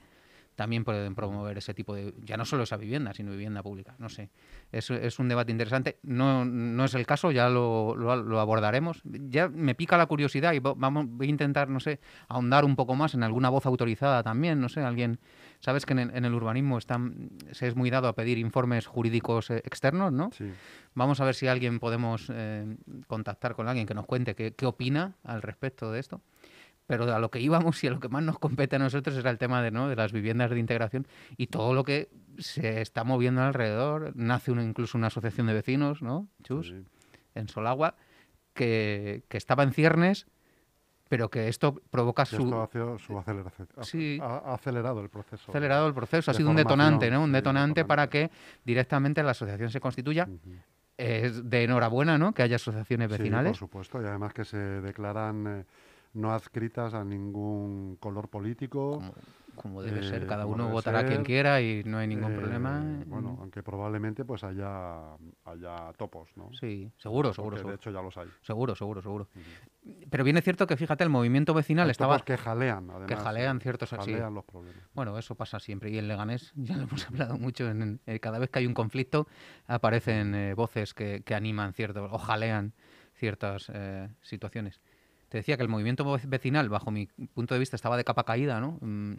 también 0.59 0.83
pueden 0.83 1.15
promover 1.15 1.57
ese 1.57 1.73
tipo 1.73 1.95
de, 1.95 2.13
ya 2.25 2.37
no 2.37 2.45
solo 2.45 2.65
esa 2.65 2.77
vivienda, 2.77 3.15
sino 3.15 3.31
vivienda 3.31 3.63
pública, 3.63 3.95
no 4.01 4.09
sé. 4.09 4.29
Es, 4.73 4.91
es 4.91 5.21
un 5.21 5.29
debate 5.29 5.53
interesante, 5.53 6.01
no, 6.03 6.45
no 6.45 6.85
es 6.85 6.95
el 6.95 7.07
caso, 7.07 7.31
ya 7.31 7.49
lo, 7.49 7.95
lo, 7.95 8.17
lo 8.17 8.41
abordaremos. 8.41 9.01
Ya 9.05 9.47
me 9.49 9.77
pica 9.77 9.97
la 9.97 10.07
curiosidad 10.07 10.55
y 10.55 10.59
vamos, 10.59 11.07
voy 11.11 11.29
a 11.29 11.31
intentar, 11.31 11.69
no 11.69 11.79
sé, 11.79 12.01
ahondar 12.27 12.65
un 12.65 12.75
poco 12.75 12.97
más 12.97 13.15
en 13.15 13.23
alguna 13.23 13.51
voz 13.51 13.67
autorizada 13.67 14.25
también, 14.25 14.61
no 14.61 14.69
sé, 14.69 14.81
alguien... 14.81 15.21
Sabes 15.61 15.87
que 15.87 15.93
en 15.93 15.99
el, 16.01 16.17
en 16.17 16.25
el 16.25 16.35
urbanismo 16.35 16.77
están, 16.79 17.31
se 17.53 17.69
es 17.69 17.77
muy 17.77 17.91
dado 17.91 18.09
a 18.09 18.15
pedir 18.15 18.39
informes 18.39 18.87
jurídicos 18.87 19.51
eh, 19.51 19.63
externos, 19.65 20.13
¿no? 20.13 20.31
Sí. 20.33 20.53
Vamos 20.95 21.21
a 21.21 21.25
ver 21.25 21.37
si 21.37 21.47
alguien 21.47 21.79
podemos 21.79 22.31
eh, 22.33 22.77
contactar 23.07 23.55
con 23.55 23.69
alguien 23.69 23.87
que 23.87 23.95
nos 23.95 24.07
cuente 24.07 24.35
qué, 24.35 24.55
qué 24.55 24.67
opina 24.67 25.15
al 25.23 25.43
respecto 25.43 25.93
de 25.93 26.01
esto. 26.01 26.21
Pero 26.89 27.15
a 27.15 27.19
lo 27.21 27.31
que 27.31 27.39
íbamos 27.39 27.85
y 27.85 27.87
a 27.87 27.91
lo 27.91 28.01
que 28.01 28.09
más 28.09 28.23
nos 28.25 28.39
compete 28.41 28.75
a 28.77 28.79
nosotros 28.81 29.15
era 29.17 29.31
el 29.31 29.39
tema 29.39 29.63
de, 29.63 29.71
¿no? 29.71 29.89
de 29.89 29.95
las 29.95 30.11
viviendas 30.11 30.51
de 30.51 30.59
integración 30.59 31.07
y 31.37 31.47
todo 31.49 31.73
lo 31.75 31.85
que 31.85 32.09
se 32.39 32.81
está 32.81 33.05
moviendo 33.05 33.43
alrededor. 33.43 34.13
Nace 34.17 34.51
una, 34.51 34.65
incluso 34.65 34.99
una 34.99 35.07
asociación 35.09 35.47
de 35.47 35.53
vecinos, 35.53 36.03
¿no? 36.03 36.27
Chus, 36.43 36.69
sí. 36.69 36.83
en 37.35 37.49
Solagua, 37.49 37.95
que, 38.55 39.23
que 39.29 39.37
estaba 39.37 39.63
en 39.65 39.73
ciernes, 39.73 40.27
pero 41.11 41.29
que 41.31 41.49
esto 41.49 41.75
provoca 41.91 42.25
su... 42.25 42.43
esto 42.65 42.99
su 42.99 43.19
aceleración. 43.19 43.69
Ha- 43.77 43.85
Sí. 43.85 44.19
Ha, 44.23 44.39
ha 44.51 44.55
acelerado 44.55 45.01
el 45.03 45.11
proceso. 45.11 45.51
acelerado 45.51 45.87
el 45.89 45.95
proceso, 45.95 46.31
ha 46.31 46.35
sido 46.35 46.51
un 46.51 46.57
detonante, 46.57 47.11
¿no? 47.11 47.21
Un 47.23 47.29
sí, 47.31 47.33
detonante 47.35 47.85
para 47.85 48.09
que 48.09 48.31
directamente 48.65 49.23
la 49.23 49.33
asociación 49.33 49.71
se 49.71 49.79
constituya. 49.81 50.27
Es 50.97 51.49
de 51.49 51.65
enhorabuena, 51.65 52.19
¿no? 52.19 52.33
Que 52.33 52.43
haya 52.43 52.57
asociaciones 52.57 53.11
Sí, 53.13 53.19
vecinales. 53.19 53.51
por 53.53 53.59
supuesto, 53.59 54.03
y 54.03 54.07
además 54.07 54.33
que 54.33 54.45
se 54.45 54.57
declaran 54.57 55.47
eh, 55.47 55.65
no 56.15 56.33
adscritas 56.33 56.95
a 56.95 57.05
ningún 57.05 57.97
color 58.01 58.29
político. 58.29 58.91
como, 58.99 59.15
como 59.55 59.83
debe 59.83 60.03
ser, 60.03 60.23
eh, 60.23 60.27
cada 60.27 60.47
uno 60.47 60.69
votará 60.69 61.05
quien 61.05 61.25
quiera 61.25 61.61
y 61.61 61.83
no 61.85 61.99
hay 61.99 62.07
ningún 62.07 62.31
Eh, 62.33 62.37
problema. 62.37 63.03
Bueno, 63.07 63.33
Mm, 63.33 63.41
aunque 63.41 63.63
probablemente 63.63 64.25
pues 64.25 64.45
haya, 64.45 65.15
haya 65.45 65.93
topos, 65.97 66.31
¿no? 66.37 66.53
Sí, 66.53 66.93
seguro, 66.97 67.33
seguro, 67.35 67.63
de 67.63 67.75
hecho 67.75 67.91
ya 67.91 68.01
los 68.01 68.17
hay. 68.17 68.29
Seguro, 68.43 68.75
seguro, 68.77 69.03
seguro. 69.03 69.29
Pero 70.11 70.23
bien 70.25 70.37
es 70.37 70.45
cierto 70.45 70.67
que, 70.67 70.77
fíjate, 70.77 71.03
el 71.05 71.11
movimiento 71.11 71.55
vecinal 71.55 71.89
estaba... 71.91 72.15
topos 72.19 72.25
que 72.27 72.37
jalean, 72.37 72.91
además. 72.91 73.09
que 73.09 73.17
jalean 73.17 73.57
eh, 73.57 73.61
ciertos- 73.61 73.89
sí. 73.91 73.97
Jalean 73.97 74.35
los 74.35 74.45
problemas. 74.45 74.83
Bueno, 74.95 75.17
eso 75.19 75.35
pasa 75.35 75.59
siempre. 75.61 75.91
Y 75.91 75.99
en 75.99 76.09
Leganés, 76.09 76.53
ya 76.57 76.77
lo 76.77 76.85
hemos 76.85 77.07
hablado 77.09 77.37
mucho, 77.39 77.69
en, 77.69 78.01
en- 78.07 78.19
cada 78.19 78.39
vez 78.39 78.51
que 78.51 78.59
hay 78.61 78.67
un 78.67 78.75
conflicto 78.75 79.27
aparecen 79.67 80.35
eh, 80.35 80.55
voces 80.55 80.95
que, 80.95 81.23
que 81.25 81.35
animan 81.35 81.73
ciertos, 81.73 82.09
o 82.13 82.19
jalean 82.19 82.75
ciertas 83.15 83.71
eh, 83.75 84.09
situaciones. 84.23 84.81
Te 85.29 85.39
decía 85.39 85.57
que 85.57 85.63
el 85.63 85.69
movimiento 85.69 86.11
ve- 86.11 86.21
vecinal, 86.27 86.69
bajo 86.71 86.91
mi 86.91 87.07
punto 87.35 87.55
de 87.55 87.61
vista, 87.61 87.77
estaba 87.77 87.97
de 87.97 88.05
capa 88.05 88.25
caída, 88.25 88.61
¿no? 88.61 88.79
Mm, 88.81 89.13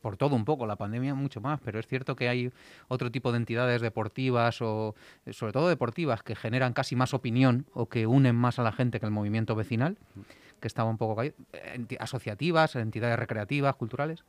Por 0.00 0.16
todo 0.16 0.36
un 0.36 0.44
poco, 0.44 0.66
la 0.66 0.76
pandemia 0.76 1.14
mucho 1.14 1.40
más, 1.40 1.60
pero 1.64 1.80
es 1.80 1.86
cierto 1.86 2.14
que 2.14 2.28
hay 2.28 2.52
otro 2.88 3.10
tipo 3.10 3.32
de 3.32 3.38
entidades 3.38 3.80
deportivas 3.80 4.62
o, 4.62 4.94
sobre 5.32 5.52
todo 5.52 5.68
deportivas, 5.68 6.22
que 6.22 6.36
generan 6.36 6.72
casi 6.72 6.94
más 6.94 7.14
opinión 7.14 7.66
o 7.74 7.88
que 7.88 8.06
unen 8.06 8.36
más 8.36 8.58
a 8.60 8.62
la 8.62 8.70
gente 8.72 9.00
que 9.00 9.06
el 9.06 9.12
movimiento 9.12 9.56
vecinal, 9.56 9.98
que 10.60 10.68
estaba 10.68 10.88
un 10.88 10.98
poco 10.98 11.16
caído. 11.16 11.34
Asociativas, 11.98 12.76
entidades 12.76 13.18
recreativas, 13.18 13.74
culturales. 13.76 14.24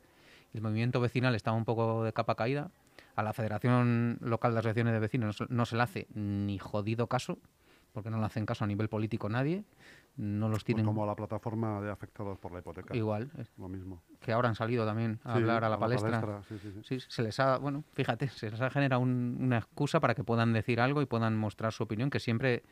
El 0.54 0.62
movimiento 0.62 1.00
vecinal 1.00 1.34
estaba 1.34 1.56
un 1.56 1.64
poco 1.64 2.02
de 2.04 2.12
capa 2.12 2.34
caída. 2.34 2.70
A 3.16 3.22
la 3.22 3.32
Federación 3.32 4.18
Local 4.20 4.52
de 4.52 4.58
Asociaciones 4.60 4.92
de 4.92 5.00
Vecinos 5.00 5.42
no 5.48 5.66
se 5.66 5.76
le 5.76 5.82
hace 5.82 6.06
ni 6.14 6.58
jodido 6.58 7.06
caso, 7.08 7.38
porque 7.98 8.10
no 8.10 8.18
le 8.20 8.26
hacen 8.26 8.46
caso 8.46 8.62
a 8.62 8.66
nivel 8.68 8.88
político 8.88 9.28
nadie. 9.28 9.64
No 10.16 10.48
los 10.48 10.58
Pues 10.58 10.64
tienen 10.66 10.84
como 10.84 11.04
la 11.04 11.16
plataforma 11.16 11.80
de 11.80 11.90
afectados 11.90 12.38
por 12.38 12.52
la 12.52 12.60
hipoteca. 12.60 12.94
igual. 12.96 13.28
Lo 13.56 13.68
mismo. 13.68 14.02
Que 14.20 14.32
ahora 14.32 14.48
han 14.48 14.54
salido 14.54 14.86
también 14.86 15.18
a 15.24 15.32
Sí, 15.32 15.38
hablar 15.38 15.64
a 15.64 15.68
la 15.68 15.78
palestra. 15.78 16.42
sí, 16.48 16.58
sí, 16.60 16.72
sí. 16.72 17.00
Sí, 17.00 17.06
se 17.08 17.22
les 17.22 17.38
ha, 17.40 17.58
bueno, 17.58 17.82
fíjate, 17.94 18.28
se 18.28 18.50
les 18.52 18.60
ha 18.60 18.70
generado 18.70 19.02
un- 19.02 19.36
una 19.40 19.58
excusa 19.58 19.98
para 19.98 20.14
que 20.14 20.22
puedan 20.22 20.52
decir 20.52 20.80
algo 20.80 21.02
y 21.02 21.06
puedan 21.06 21.36
mostrar 21.36 21.72
su 21.72 21.82
opinión, 21.82 22.08
que 22.08 22.20
siempre, 22.20 22.62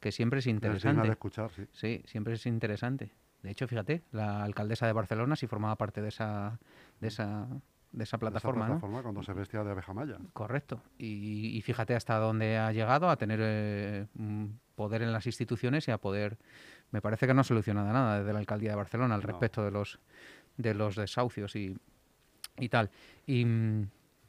que 0.00 0.10
siempre 0.10 0.40
es 0.40 0.46
interesante. 0.48 1.06
de 1.06 1.12
escuchar, 1.12 1.50
sí. 1.52 1.64
Sí, 1.72 2.02
siempre 2.06 2.34
es 2.34 2.44
interesante. 2.46 3.12
De 3.42 3.50
hecho, 3.52 3.68
fíjate, 3.68 4.02
la 4.10 4.42
alcaldesa 4.42 4.86
de 4.86 4.92
Barcelona 4.92 5.36
sí 5.36 5.46
formaba 5.46 5.76
parte 5.76 6.02
de 6.02 6.08
esa, 6.08 6.58
de 7.00 7.08
esa, 7.08 7.48
de 7.92 8.04
esa 8.04 8.16
De 8.16 8.20
plataforma, 8.20 8.64
esa 8.64 8.74
¿no? 8.74 8.80
plataforma 8.80 9.02
cuando 9.02 9.22
se 9.22 9.32
vestía 9.32 9.62
de 9.64 9.70
abeja 9.70 9.92
maya. 9.92 10.18
Correcto. 10.32 10.80
Y, 10.98 11.56
y 11.56 11.60
fíjate 11.62 11.94
hasta 11.94 12.16
dónde 12.16 12.58
ha 12.58 12.72
llegado 12.72 13.10
a 13.10 13.16
tener 13.16 13.38
eh, 13.42 14.06
poder 14.74 15.02
en 15.02 15.12
las 15.12 15.26
instituciones 15.26 15.86
y 15.88 15.90
a 15.90 15.98
poder. 15.98 16.38
Me 16.90 17.00
parece 17.02 17.26
que 17.26 17.34
no 17.34 17.42
ha 17.42 17.44
solucionado 17.44 17.92
nada 17.92 18.18
desde 18.20 18.32
la 18.32 18.38
alcaldía 18.38 18.70
de 18.70 18.76
Barcelona 18.76 19.14
al 19.14 19.20
No. 19.20 19.26
respecto 19.26 19.62
de 19.64 19.70
los 19.70 19.98
de 20.56 20.74
los 20.74 20.96
desahucios 20.96 21.56
y, 21.56 21.76
y 22.58 22.68
tal. 22.68 22.90
Y 23.26 23.46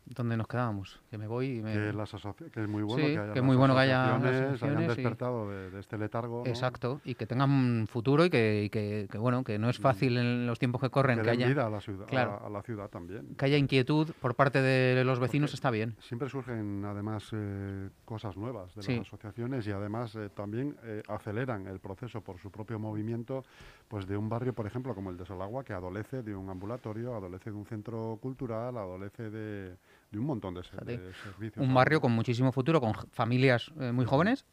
mm, 0.06 0.12
¿dónde 0.14 0.38
nos 0.38 0.48
quedábamos? 0.48 1.00
Que 1.10 1.18
me 1.18 1.28
voy 1.28 1.58
y 1.58 1.62
me. 1.62 1.74
Que, 1.74 1.94
las 1.94 2.12
que 2.52 2.62
es 2.62 2.68
muy 2.68 2.84
bueno 2.84 3.04
Sí, 3.06 3.12
que, 3.14 3.18
haya 3.20 3.24
que 3.26 3.30
es 3.32 3.36
las 3.38 3.44
muy 3.46 3.56
bueno 3.56 3.74
que 3.76 3.80
haya 3.82 4.16
hayan 4.16 4.84
y- 4.84 4.88
despertado 4.88 5.50
de, 5.50 5.72
de 5.72 5.80
este 5.80 5.98
letargo. 5.98 6.44
¿no? 6.44 6.50
Exacto, 6.50 7.02
y 7.04 7.16
que 7.16 7.26
tengan 7.26 7.50
un 7.52 7.88
futuro 7.88 8.26
y 8.26 8.30
que, 8.30 8.64
y 8.66 8.70
que- 8.70 9.08
bueno, 9.18 9.44
que 9.44 9.58
no 9.60 9.70
es 9.70 9.80
fácil 9.80 10.18
en 10.18 10.46
los 10.48 10.60
tiempos 10.60 10.82
que 10.82 10.90
corren 10.90 11.22
Que 11.22 11.30
haya, 11.30 11.48
vida 11.48 11.66
a 11.66 11.70
la, 11.70 11.82
ciudad, 11.82 12.06
claro. 12.08 12.40
la- 12.42 12.48
a 12.48 12.50
la 12.50 12.62
ciudad 12.62 12.90
también. 12.90 13.36
que 13.38 13.46
haya 13.46 13.58
inquietud 13.58 14.12
por 14.22 14.36
parte 14.36 14.62
de 14.62 15.04
los 15.04 15.20
vecinos 15.20 15.52
Porque- 15.52 15.56
está 15.56 15.72
bien. 15.72 15.96
Siempre 16.00 16.30
surgen 16.30 16.84
además 16.86 17.30
eh, 17.34 17.90
cosas 18.06 18.38
nuevas 18.38 18.74
de 18.76 18.82
Sí. 18.84 18.98
las 18.98 19.08
asociaciones 19.08 19.66
y 19.68 19.72
además 19.72 20.16
eh, 20.16 20.30
también 20.36 20.76
eh, 20.84 21.02
aceleran 21.08 21.68
el 21.68 21.80
proceso 21.80 22.22
por 22.22 22.38
su 22.40 22.52
propio 22.52 22.80
movimiento 22.80 23.44
pues 23.88 24.08
de 24.08 24.18
un 24.18 24.28
barrio, 24.30 24.54
por 24.54 24.66
ejemplo, 24.66 24.96
como 24.96 25.12
el 25.12 25.18
de 25.18 25.26
Solagua, 25.26 25.64
que 25.64 25.74
adolece 25.74 26.24
de 26.24 26.36
un 26.36 26.50
ambulatorio, 26.50 27.16
adolece 27.16 27.52
de 27.52 27.56
un 27.58 27.66
centro 27.66 28.18
cultural, 28.22 28.76
adolece 28.78 29.30
de, 29.30 29.76
de 30.14 30.20
un 30.20 30.26
montón 30.26 30.54
de, 30.54 30.64
servicios. 30.64 31.58
Un 31.58 31.74
barrio 31.74 32.00
con 32.00 32.12
muchísimo 32.12 32.52
futuro, 32.52 32.80
con 32.80 32.94
familias 33.12 33.72
eh, 33.80 33.92
muy 33.92 34.06
jóvenes, 34.06 34.46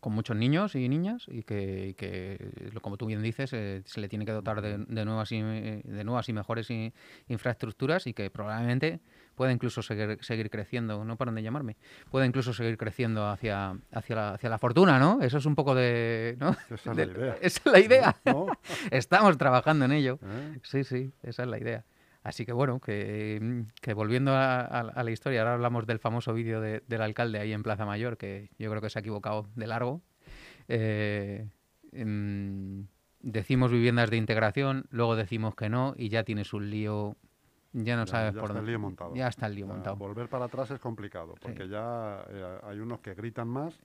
con 0.00 0.12
muchos 0.12 0.36
niños 0.36 0.74
y 0.74 0.88
niñas, 0.88 1.26
y 1.28 1.42
que, 1.42 1.88
y 1.88 1.94
que, 1.94 2.70
lo- 2.72 2.80
como 2.80 2.96
tú 2.96 3.06
bien 3.06 3.22
dices, 3.22 3.52
eh, 3.52 3.82
se 3.86 4.00
le 4.00 4.08
tiene 4.08 4.24
que 4.24 4.32
dotar 4.32 4.60
de, 4.62 4.78
de 4.78 5.04
nuevas 5.04 5.32
y, 5.32 5.36
eh, 5.40 5.82
de 5.84 6.04
nuevas 6.04 6.28
y 6.28 6.32
mejores 6.32 6.70
i- 6.70 6.92
infraestructuras 7.28 8.06
y 8.06 8.12
que 8.14 8.30
probablemente 8.30 9.00
pueda 9.34 9.52
incluso 9.52 9.82
seguir, 9.82 10.18
seguir 10.22 10.48
creciendo, 10.48 11.04
no 11.04 11.16
paran 11.16 11.34
de 11.34 11.42
llamarme, 11.42 11.76
pueda 12.10 12.24
incluso 12.24 12.52
seguir 12.54 12.78
creciendo 12.78 13.26
hacia, 13.28 13.76
hacia, 13.92 14.16
la, 14.16 14.30
hacia 14.34 14.48
la 14.48 14.58
fortuna, 14.58 14.98
¿no? 14.98 15.20
Eso 15.20 15.36
es 15.38 15.44
un 15.46 15.54
poco 15.54 15.74
de... 15.74 16.36
¿no? 16.40 16.50
Esa 16.70 16.74
es 16.74 16.86
la 16.86 16.94
De- 16.94 17.04
idea. 17.12 17.36
Esa 17.42 17.60
es 17.66 17.72
la 17.72 17.80
idea. 17.80 18.16
¿No? 18.24 18.46
Estamos 18.90 19.36
trabajando 19.36 19.84
en 19.84 19.92
ello. 19.92 20.18
¿Eh? 20.22 20.58
Sí, 20.62 20.84
sí, 20.84 21.10
esa 21.22 21.42
es 21.42 21.48
la 21.48 21.58
idea. 21.58 21.84
Así 22.26 22.44
que 22.44 22.52
bueno, 22.52 22.80
que, 22.80 23.38
mm, 23.40 23.60
que 23.80 23.94
volviendo 23.94 24.32
a, 24.32 24.60
a- 24.62 24.80
a 24.80 25.04
la 25.04 25.10
historia, 25.12 25.42
ahora 25.42 25.54
hablamos 25.54 25.86
del 25.86 26.00
famoso 26.00 26.34
vídeo 26.34 26.60
de- 26.60 26.82
del 26.88 27.00
alcalde 27.02 27.38
ahí 27.38 27.52
en 27.52 27.62
Plaza 27.62 27.86
Mayor, 27.86 28.16
que 28.16 28.50
yo 28.58 28.68
creo 28.68 28.82
que 28.82 28.90
se 28.90 28.98
ha 28.98 29.00
equivocado 29.00 29.46
de 29.54 29.66
largo. 29.68 30.02
Eh, 30.66 31.46
mm, 31.92 32.80
decimos 33.20 33.70
viviendas 33.70 34.10
de 34.10 34.16
integración, 34.16 34.86
luego 34.90 35.14
decimos 35.14 35.54
que 35.54 35.68
no 35.68 35.94
y 35.96 36.08
ya 36.08 36.24
tienes 36.24 36.52
un 36.52 36.68
lío, 36.68 37.14
ya 37.72 37.94
no 37.94 38.06
Ya- 38.06 38.10
sabes 38.10 38.34
ya 38.34 38.40
por 38.40 38.50
está 38.50 38.58
el 38.58 38.64
dónde. 38.64 38.70
lío 38.72 38.78
montado. 38.80 39.14
Ya 39.14 39.28
está 39.28 39.46
el 39.46 39.54
lío 39.54 39.66
O 39.66 39.68
sea, 39.68 39.74
montado. 39.76 39.96
Volver 39.96 40.28
para 40.28 40.46
atrás 40.46 40.68
es 40.72 40.80
complicado, 40.80 41.36
porque 41.40 41.68
ya 41.68 42.24
eh, 42.28 42.58
hay 42.64 42.80
unos 42.80 42.98
que 42.98 43.14
gritan 43.14 43.46
más 43.46 43.78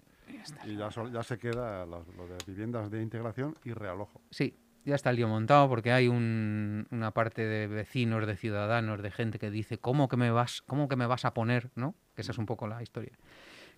y 0.65 0.77
ya, 0.77 0.89
sol- 0.89 1.11
ya 1.13 1.21
se 1.21 1.37
queda 1.37 1.85
las- 1.85 2.07
lo 2.17 2.25
de 2.27 2.37
viviendas 2.47 2.89
de 2.89 3.03
integración 3.03 3.53
y 3.65 3.73
realojo. 3.73 4.19
Sí, 4.31 4.57
ya 4.85 4.95
está 4.95 5.09
el 5.11 5.17
lío 5.17 5.27
montado 5.27 5.69
porque 5.69 5.91
hay 5.91 6.07
un- 6.07 6.87
una 6.91 7.11
parte 7.11 7.45
de 7.45 7.67
vecinos, 7.67 8.25
de 8.25 8.35
ciudadanos, 8.35 9.01
de 9.01 9.11
gente 9.11 9.39
que 9.39 9.51
dice, 9.51 9.77
¿cómo 9.77 10.07
que 10.07 10.17
me 10.17 10.31
vas, 10.31 10.61
cómo 10.63 10.87
que 10.87 10.95
me 10.95 11.05
vas 11.05 11.25
a 11.25 11.33
poner, 11.33 11.69
no? 11.75 11.95
Que 12.15 12.21
esa 12.21 12.31
es 12.31 12.37
un 12.37 12.45
poco 12.45 12.67
la 12.67 12.81
historia. 12.81 13.11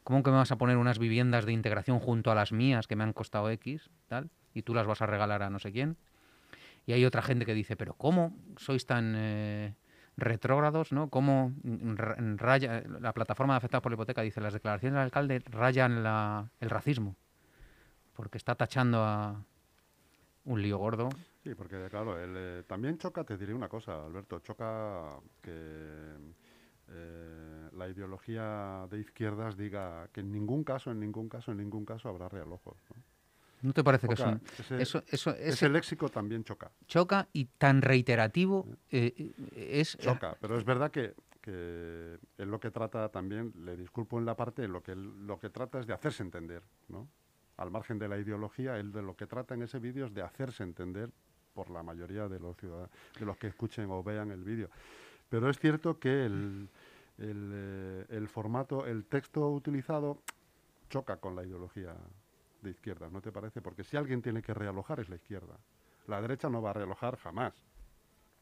¿Cómo 0.04 0.24
que 0.24 0.32
me 0.32 0.38
vas 0.38 0.52
a 0.52 0.58
poner 0.58 0.78
unas 0.78 1.00
viviendas 1.00 1.46
de 1.46 1.54
integración 1.54 2.00
junto 2.00 2.32
a 2.32 2.36
las 2.36 2.52
mías 2.52 2.88
que 2.88 2.96
me 2.96 3.04
han 3.04 3.14
costado 3.14 3.50
X, 3.50 3.90
tal? 4.08 4.30
Y 4.54 4.64
tú 4.64 4.74
las 4.74 4.86
vas 4.88 5.02
a 5.02 5.06
regalar 5.06 5.44
a 5.44 5.50
no 5.50 5.60
sé 5.60 5.72
quién. 5.72 5.98
Y 6.86 6.94
hay 6.94 7.06
otra 7.06 7.22
gente 7.22 7.46
que 7.46 7.54
dice, 7.54 7.78
pero 7.78 7.94
¿cómo 7.94 8.36
sois 8.58 8.86
tan 8.86 9.14
eh, 9.16 9.76
retrógrados, 10.18 10.92
no? 10.92 11.10
¿Cómo 11.10 11.54
ra- 11.64 12.16
raya 12.38 12.84
la 13.00 13.14
plataforma 13.14 13.54
de 13.54 13.58
afectados 13.58 13.84
por 13.84 13.92
la 13.92 13.96
hipoteca 13.96 14.22
dice 14.22 14.42
las 14.42 14.54
declaraciones 14.54 14.96
del 14.96 15.04
alcalde 15.04 15.40
rayan 15.50 16.06
el 16.60 16.70
racismo 16.70 17.16
porque 18.14 18.38
está 18.38 18.56
tachando 18.56 19.04
a 19.04 19.44
un 20.46 20.62
lío 20.62 20.78
gordo. 20.78 21.10
Sí, 21.44 21.56
porque 21.56 21.88
claro, 21.90 22.18
él, 22.22 22.34
eh, 22.36 22.64
también 22.68 22.98
choca, 22.98 23.24
te 23.24 23.38
diré 23.38 23.54
una 23.54 23.68
cosa, 23.68 24.06
Alberto, 24.06 24.40
choca 24.40 25.20
que 25.42 25.52
eh, 26.90 27.70
la 27.74 27.90
ideología 27.90 28.88
de 28.90 29.00
izquierdas 29.00 29.58
diga 29.58 30.08
que 30.14 30.22
en 30.22 30.32
ningún 30.32 30.64
caso, 30.64 30.92
en 30.92 31.00
ningún 31.00 31.28
caso, 31.30 31.52
en 31.52 31.58
ningún 31.58 31.86
caso 31.86 32.10
habrá 32.10 32.30
realojos. 32.30 32.78
¿no? 32.90 33.02
¿No 33.62 33.74
te 33.74 33.84
parece 33.84 34.08
que 34.08 34.16
son, 34.18 34.42
ese, 34.60 34.82
eso, 34.82 35.04
eso, 35.08 35.32
ese 35.32 35.50
ese 35.50 35.70
léxico 35.70 36.10
también 36.10 36.44
choca, 36.44 36.72
choca 36.86 37.28
y 37.32 37.46
tan 37.46 37.82
reiterativo 37.82 38.68
eh, 38.92 39.14
eh, 39.18 39.80
es 39.80 39.98
choca, 39.98 40.38
pero 40.42 40.58
es 40.58 40.66
verdad 40.66 40.92
que, 40.92 41.14
que 41.42 42.20
él 42.38 42.50
lo 42.50 42.60
que 42.60 42.72
trata 42.72 43.10
también, 43.10 43.54
le 43.64 43.78
disculpo 43.78 44.20
en 44.20 44.26
la 44.26 44.36
parte, 44.36 44.68
lo 44.68 44.84
que, 44.84 44.92
él- 44.92 45.26
lo 45.26 45.40
que 45.40 45.50
trata 45.50 45.80
es 45.80 45.88
de 45.88 45.94
hacerse 45.94 46.24
entender, 46.24 46.62
¿no? 46.90 47.08
Al 47.58 47.72
margen 47.72 48.00
de 48.00 48.08
la 48.08 48.18
ideología, 48.18 48.78
él 48.78 48.92
de 48.92 49.02
lo 49.02 49.16
que 49.16 49.28
trata 49.28 49.54
en 49.54 49.64
ese 49.64 49.80
vídeo 49.80 50.08
es 50.08 50.14
de 50.14 50.22
hacerse 50.22 50.64
entender 50.64 51.10
por 51.54 51.70
la 51.70 51.84
mayoría 51.84 52.28
de 52.28 52.40
los 52.40 52.58
ciudadanos, 52.58 52.90
de 53.20 53.26
los 53.26 53.38
que 53.38 53.48
escuchen 53.48 53.90
o 53.92 54.04
vean 54.04 54.32
el 54.32 54.44
vídeo. 54.44 54.70
Pero 55.30 55.50
es 55.50 55.60
cierto 55.60 56.00
que 56.00 56.26
el, 56.26 56.70
el, 57.18 57.52
eh, 57.54 58.06
el 58.10 58.28
formato, 58.28 58.86
el 58.86 59.06
texto 59.06 59.50
utilizado 59.50 60.22
choca 60.90 61.18
con 61.18 61.36
la 61.36 61.44
ideología 61.44 61.96
de 62.62 62.72
izquierda, 62.72 63.10
¿no 63.10 63.22
te 63.22 63.32
parece? 63.32 63.62
Porque 63.62 63.84
si 63.84 63.98
alguien 63.98 64.22
tiene 64.22 64.42
que 64.42 64.54
realojar 64.54 65.00
es 65.00 65.10
la 65.10 65.16
izquierda. 65.16 65.58
La 66.08 66.22
derecha 66.22 66.50
no 66.50 66.62
va 66.62 66.72
a 66.72 66.74
realojar 66.74 67.18
jamás. 67.18 67.54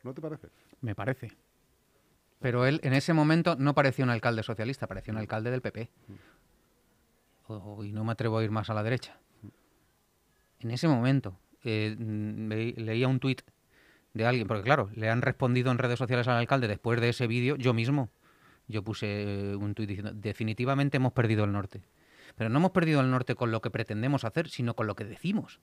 ¿No 0.04 0.14
te 0.14 0.22
parece? 0.22 0.48
Me 0.82 0.96
parece. 0.96 1.32
Pero 2.40 2.66
él 2.66 2.80
en 2.84 2.94
ese 2.94 3.14
momento 3.14 3.56
no 3.56 3.76
parecía 3.76 4.04
un 4.04 4.12
alcalde 4.12 4.42
socialista, 4.42 4.88
parecía 4.88 5.14
un 5.14 5.20
alcalde 5.20 5.52
del 5.52 5.62
PP. 5.62 5.90
Y 7.84 7.92
no 7.92 8.04
me 8.04 8.12
atrevo 8.12 8.38
a 8.38 8.44
ir 8.44 8.52
más 8.52 8.70
a 8.70 8.74
la 8.74 8.84
derecha. 8.84 9.18
En 10.60 10.72
ese 10.72 10.88
momento 10.88 11.38
eh, 11.64 11.96
mm, 11.98 12.50
leía 12.82 13.08
un 13.08 13.20
tuit 13.20 13.42
de 14.14 14.26
alguien, 14.26 14.48
porque 14.48 14.64
claro, 14.64 14.90
le 14.94 15.10
han 15.10 15.22
respondido 15.22 15.72
en 15.72 15.78
redes 15.78 16.00
sociales 16.00 16.28
al 16.28 16.38
alcalde 16.38 16.68
después 16.68 17.00
de 17.00 17.10
ese 17.10 17.28
vídeo, 17.28 17.56
yo 17.56 17.74
mismo. 17.74 18.10
Yo 18.68 18.84
puse 18.84 19.52
eh, 19.52 19.56
un 19.56 19.74
tuit 19.74 19.90
diciendo, 19.90 20.12
definitivamente 20.14 20.98
hemos 20.98 21.14
perdido 21.14 21.44
el 21.44 21.52
norte. 21.52 21.82
Pero 22.36 22.50
no 22.50 22.60
hemos 22.60 22.72
perdido 22.72 23.02
el 23.02 23.12
norte 23.12 23.36
con 23.36 23.52
lo 23.52 23.62
que 23.62 23.70
pretendemos 23.70 24.24
hacer, 24.24 24.50
sino 24.50 24.76
con 24.76 24.88
lo 24.88 24.96
que 24.96 25.06
decimos, 25.06 25.60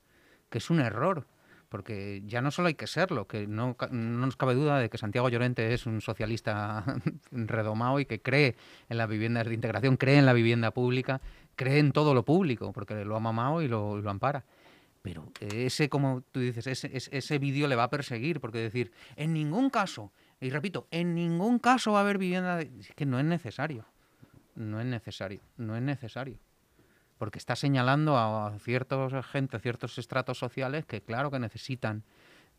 que 0.51 0.59
es 0.59 0.71
un 0.71 0.81
error. 0.81 1.27
Porque 1.69 2.23
ya 2.25 2.41
no 2.41 2.51
solo 2.51 2.69
hay 2.69 2.75
que 2.75 2.87
serlo, 2.87 3.27
que 3.27 3.47
no, 3.47 3.77
no 3.91 4.27
nos 4.27 4.37
cabe 4.37 4.55
duda 4.55 4.79
de 4.79 4.89
que 4.89 4.97
Santiago 4.97 5.29
Llorente 5.29 5.75
es 5.75 5.85
un 5.85 6.01
socialista 6.01 6.83
redomado 7.31 8.01
y 8.01 8.07
que 8.07 8.23
cree 8.23 8.57
en 8.89 8.97
las 8.97 9.09
viviendas 9.09 9.47
de 9.47 9.55
integración, 9.55 9.99
cree 9.99 10.19
en 10.19 10.25
la 10.25 10.33
vivienda 10.33 10.71
pública, 10.71 11.21
cree 11.59 11.81
en 11.81 11.93
todo 11.93 12.15
lo 12.15 12.25
público, 12.25 12.73
porque 12.73 13.05
lo 13.05 13.17
ha 13.17 13.21
mamado 13.21 13.61
y 13.61 13.69
lo, 13.69 13.97
ampara. 14.09 14.45
Pero 15.03 15.31
ese, 15.41 15.89
como 15.89 16.23
tú 16.33 16.41
dices, 16.41 16.67
ese, 16.67 16.97
ese, 16.97 17.17
ese 17.17 17.39
vídeo 17.39 17.67
le 17.67 17.75
va 17.75 17.85
a 17.85 17.91
perseguir, 17.91 18.41
porque 18.41 18.59
decir, 18.59 18.93
en 19.17 19.33
ningún 19.35 19.69
caso, 19.69 20.13
y 20.41 20.51
repito, 20.51 20.87
en 20.91 21.15
ningún 21.15 21.59
caso 21.59 21.93
va 21.93 21.99
a 21.99 22.03
haber 22.03 22.19
vivienda 22.19 22.57
de... 22.57 22.71
Es 22.79 22.95
que 22.95 23.07
no 23.07 23.19
es 23.19 23.25
necesario. 23.25 23.85
No 24.55 24.81
es 24.81 24.87
necesario, 24.87 25.41
no 25.57 25.77
es 25.77 25.83
necesario. 25.83 26.39
Porque 27.19 27.39
está 27.39 27.57
señalando 27.57 28.17
a 28.17 28.57
ciertos 28.61 29.13
gente, 29.27 29.59
ciertos 29.59 29.99
estratos 29.99 30.39
sociales 30.39 30.87
que 30.87 31.01
claro 31.01 31.31
que 31.33 31.41
necesitan 31.41 32.05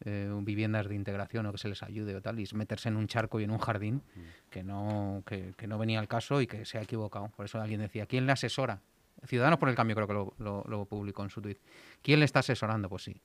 eh, 0.06 0.30
viviendas 0.42 0.88
de 0.88 0.96
integración 0.96 1.46
o 1.46 1.52
que 1.52 1.58
se 1.58 1.68
les 1.68 1.84
ayude 1.84 2.16
o 2.16 2.22
tal, 2.22 2.40
y 2.40 2.44
es 2.44 2.54
meterse 2.54 2.90
en 2.90 2.96
un 2.98 3.08
charco 3.08 3.40
y 3.40 3.44
en 3.44 3.52
un 3.52 3.58
jardín 3.60 4.02
que 4.50 4.64
no, 4.64 5.24
que, 5.26 5.54
que 5.58 5.68
no 5.68 5.78
venía 5.78 6.00
al 6.00 6.08
caso 6.08 6.42
y 6.42 6.48
que 6.48 6.66
se 6.66 6.78
ha 6.78 6.82
equivocado. 6.82 7.30
Por 7.36 7.46
eso 7.46 7.60
alguien 7.62 7.82
decía, 7.82 8.06
¿quién 8.06 8.26
le 8.26 8.32
asesora? 8.32 8.82
Ciudadanos 9.26 9.60
por 9.60 9.68
el 9.70 9.76
Cambio 9.76 9.96
creo 9.96 10.08
que 10.08 10.14
lo, 10.14 10.34
lo- 10.40 10.64
lo 10.68 10.86
publicó 10.86 11.24
en 11.24 11.30
su 11.30 11.42
tweet. 11.42 11.58
¿Quién 12.02 12.20
le 12.20 12.26
está 12.26 12.40
asesorando? 12.40 12.88
Pues 12.88 13.04
sí. 13.04 13.22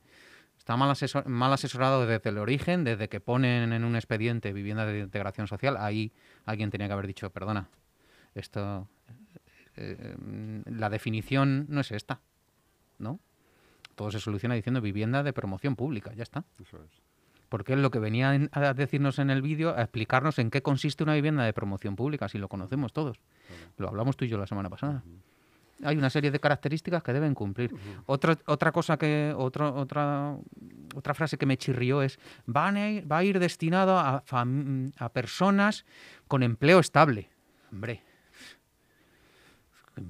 Está 0.59 0.76
mal, 0.76 0.90
asesor- 0.90 1.26
mal 1.26 1.52
asesorado 1.52 2.07
desde 2.07 2.31
el 2.31 2.38
origen, 2.38 2.83
desde 2.85 3.09
que 3.09 3.21
ponen 3.21 3.73
en 3.73 3.85
un 3.85 3.95
expediente 3.95 4.52
vivienda 4.52 4.87
de 4.87 5.00
integración 5.00 5.47
social. 5.47 5.76
Ahí 5.78 6.12
alguien 6.47 6.71
tenía 6.71 6.87
que 6.88 6.93
haber 6.95 7.07
dicho, 7.07 7.31
perdona, 7.31 7.69
esto, 8.35 8.88
eh, 9.76 10.14
mm, 10.19 10.78
la 10.78 10.90
definición 10.90 11.66
no 11.69 11.81
es 11.81 11.90
esta, 11.93 12.21
¿no? 12.99 13.21
Todo 13.95 14.11
se 14.11 14.21
soluciona 14.21 14.55
diciendo 14.55 14.81
vivienda 14.81 15.23
de 15.23 15.33
promoción 15.33 15.77
pública, 15.77 16.13
ya 16.15 16.23
está. 16.23 16.45
Eso 16.61 16.79
es. 16.83 16.91
Porque 17.49 17.75
es 17.75 17.79
lo 17.79 17.91
que 17.91 17.99
venía 18.01 18.35
en- 18.35 18.49
a 18.53 18.73
decirnos 18.75 19.19
en 19.19 19.31
el 19.31 19.41
vídeo, 19.43 19.77
a 19.77 19.83
explicarnos 19.83 20.39
en 20.39 20.51
qué 20.51 20.63
consiste 20.63 21.05
una 21.05 21.15
vivienda 21.15 21.45
de 21.45 21.53
promoción 21.53 21.95
pública, 21.95 22.29
si 22.29 22.39
lo 22.39 22.49
conocemos 22.49 22.93
todos. 22.93 23.21
Lo 23.79 23.89
hablamos 23.89 24.17
tú 24.17 24.25
y 24.25 24.29
yo 24.29 24.39
la 24.39 24.47
semana 24.47 24.69
pasada. 24.71 25.03
Hay 25.83 25.97
una 25.97 26.09
serie 26.09 26.31
de 26.31 26.39
características 26.41 27.03
que 27.03 27.13
deben 27.13 27.35
cumplir. 27.35 27.75
Otra, 28.07 28.39
otra 28.47 28.73
cosa 28.73 28.97
que, 28.97 29.35
otro, 29.37 29.75
otra, 29.75 30.37
otra 30.95 31.15
frase 31.15 31.37
que 31.37 31.47
me 31.47 31.57
chirrió 31.57 32.01
es, 32.03 32.19
van 32.47 32.77
a 32.77 32.91
ir- 32.91 33.11
va 33.11 33.19
a 33.19 33.25
ir 33.25 33.39
destinado 33.39 33.99
a, 33.99 34.25
fam- 34.25 34.92
a 34.99 35.09
personas 35.11 35.85
con 36.29 36.42
empleo 36.42 36.79
estable. 36.79 37.29
Hombre, 37.73 38.03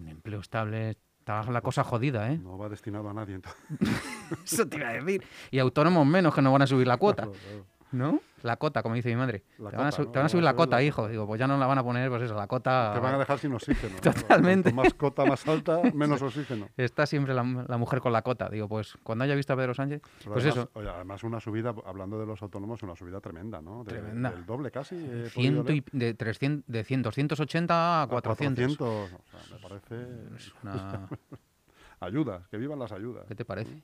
empleo 0.09 0.41
estable, 0.41 0.97
está 1.25 1.51
la 1.51 1.63
cosa 1.63 1.83
jodida, 1.83 2.31
¿eh? 2.31 2.37
No 2.37 2.59
va 2.59 2.69
destinado 2.69 3.09
a 3.09 3.15
nadie. 3.15 3.37
entonces. 3.37 3.59
Eso 4.45 4.69
te 4.69 4.77
iba 4.77 4.89
a 4.89 4.93
decir. 4.93 5.25
Y 5.51 5.59
autónomos 5.59 6.07
menos 6.07 6.35
que 6.35 6.43
no 6.43 6.53
van 6.53 6.61
a 6.61 6.67
subir 6.67 6.87
la 6.87 6.99
cuota. 6.99 7.23
Claro, 7.23 7.39
claro. 7.39 7.65
¿No? 7.95 8.21
La 8.43 8.57
cota, 8.57 8.83
como 8.83 8.95
dice 8.95 9.09
mi 9.09 9.17
madre. 9.17 9.43
La 9.59 9.71
te, 9.71 9.77
van 9.77 9.87
a 9.87 9.91
cota, 9.91 9.97
su- 9.97 10.03
¿no? 10.05 10.11
te 10.11 10.19
van 10.19 10.23
a 10.23 10.25
Va 10.25 10.29
subir 10.29 10.45
la 10.45 10.55
cota, 10.55 10.83
hijo. 10.83 11.09
Digo, 11.09 11.27
pues 11.27 11.39
ya 11.39 11.47
no 11.47 11.57
la 11.57 11.67
van 11.67 11.79
a 11.79 11.83
poner, 11.83 12.11
pues 12.11 12.23
eso, 12.23 12.35
la 12.35 12.47
cota. 12.47 12.91
Te 12.93 13.01
van 13.01 13.15
a 13.15 13.19
dejar 13.19 13.39
sin 13.39 13.53
oxígeno. 13.55 13.95
¿no? 13.95 14.01
Totalmente. 14.13 14.73
Más 14.73 14.93
cota 14.93 15.25
más 15.25 15.47
alta, 15.49 15.81
menos 15.95 16.21
oxígeno. 16.21 16.69
Está 16.77 17.07
siempre 17.07 17.33
la, 17.33 17.43
la 17.67 17.79
mujer 17.79 18.01
con 18.01 18.13
la 18.13 18.21
cota. 18.23 18.51
Digo, 18.51 18.69
pues 18.69 18.99
cuando 19.03 19.25
haya 19.25 19.35
visto 19.35 19.53
a 19.55 19.57
Pedro 19.57 19.73
Sánchez, 19.73 20.03
Pero 20.19 20.33
pues 20.33 20.45
además, 20.45 20.69
eso. 20.69 20.79
oye, 20.79 20.89
además 20.91 21.25
una 21.25 21.41
subida, 21.41 21.75
hablando 21.87 22.19
de 22.19 22.27
los 22.27 22.43
autónomos, 22.43 22.83
una 22.83 22.97
subida 22.97 23.21
tremenda, 23.21 23.63
¿no? 23.63 23.83
De- 23.85 23.93
Tremenda. 23.93 24.31
Del 24.33 24.45
doble 24.45 24.71
casi. 24.71 24.97
Ciento 25.31 25.73
y- 25.73 25.83
de, 25.93 26.13
300, 26.15 26.65
de 26.67 26.85
100, 26.85 27.03
280 27.03 27.75
a 27.75 28.03
A 28.03 28.07
400. 28.09 28.77
400, 28.77 29.13
o 29.13 29.25
sea, 29.31 29.57
me 29.57 29.63
parece... 29.63 30.35
Es 30.37 30.53
una- 30.63 31.09
Ayudas, 32.01 32.47
que 32.49 32.59
vivan 32.59 32.79
las 32.79 32.93
ayudas. 32.93 33.25
¿Qué 33.27 33.35
te 33.35 33.45
parece? 33.47 33.83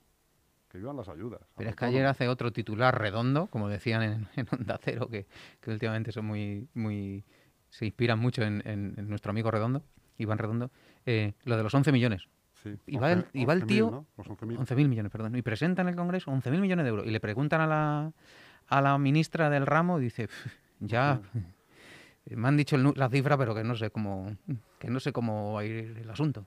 Que 0.71 0.77
vivan 0.77 0.95
las 0.95 1.09
ayudas. 1.09 1.41
Pero 1.57 1.69
es 1.69 1.75
que 1.75 1.85
ayer 1.85 2.05
hace 2.05 2.27
otro 2.29 2.51
titular 2.53 2.97
redondo, 2.97 3.47
como 3.47 3.67
decían 3.67 4.01
en, 4.03 4.27
en 4.35 4.47
Onda 4.51 4.79
Cero, 4.81 5.09
que, 5.09 5.25
que 5.59 5.71
últimamente 5.71 6.11
son 6.11 6.25
muy, 6.25 6.67
muy 6.73 7.23
se 7.69 7.85
inspiran 7.85 8.19
mucho 8.19 8.41
en, 8.43 8.61
en- 8.65 8.93
en 8.97 9.09
nuestro 9.09 9.31
amigo 9.31 9.49
Redondo, 9.51 9.83
Iván 10.17 10.37
Redondo, 10.37 10.71
eh, 11.05 11.33
lo 11.45 11.57
de 11.57 11.63
los 11.63 11.73
11 11.73 11.91
millones. 11.91 12.27
Sí, 12.63 12.75
y 12.85 12.97
va 12.97 13.11
el- 13.11 13.25
y 13.33 13.45
va 13.45 13.53
el 13.53 13.63
11.000, 13.63 13.67
tío- 13.67 13.91
¿no? 13.91 14.05
Los 14.17 14.27
11.000. 14.27 14.57
11.000 14.57 14.87
millones, 14.87 15.11
perdón. 15.11 15.35
Y 15.35 15.41
presenta 15.41 15.81
en 15.81 15.87
el 15.89 15.95
Congreso 15.95 16.31
11.000 16.31 16.59
millones 16.61 16.83
de 16.85 16.89
euros. 16.89 17.05
Y 17.07 17.11
le 17.11 17.19
preguntan 17.19 17.59
a 17.61 17.67
la, 17.67 18.11
a 18.67 18.81
la 18.81 18.97
ministra 18.97 19.49
del 19.49 19.65
ramo 19.65 19.99
y 19.99 20.03
dice, 20.03 20.27
"Pf, 20.27 20.49
ya 20.81 21.21
me 22.29 22.47
han 22.47 22.55
dicho 22.57 22.75
el 22.75 22.93
la 22.95 23.09
cifra, 23.09 23.37
pero 23.37 23.55
que 23.55 23.63
no 23.63 23.75
sé 23.75 23.89
cómo 23.89 24.35
que 24.79 24.89
no 24.89 24.99
sé 24.99 25.11
cómo 25.11 25.53
va 25.53 25.61
a 25.61 25.65
ir 25.65 25.97
el 25.97 26.09
asunto. 26.09 26.45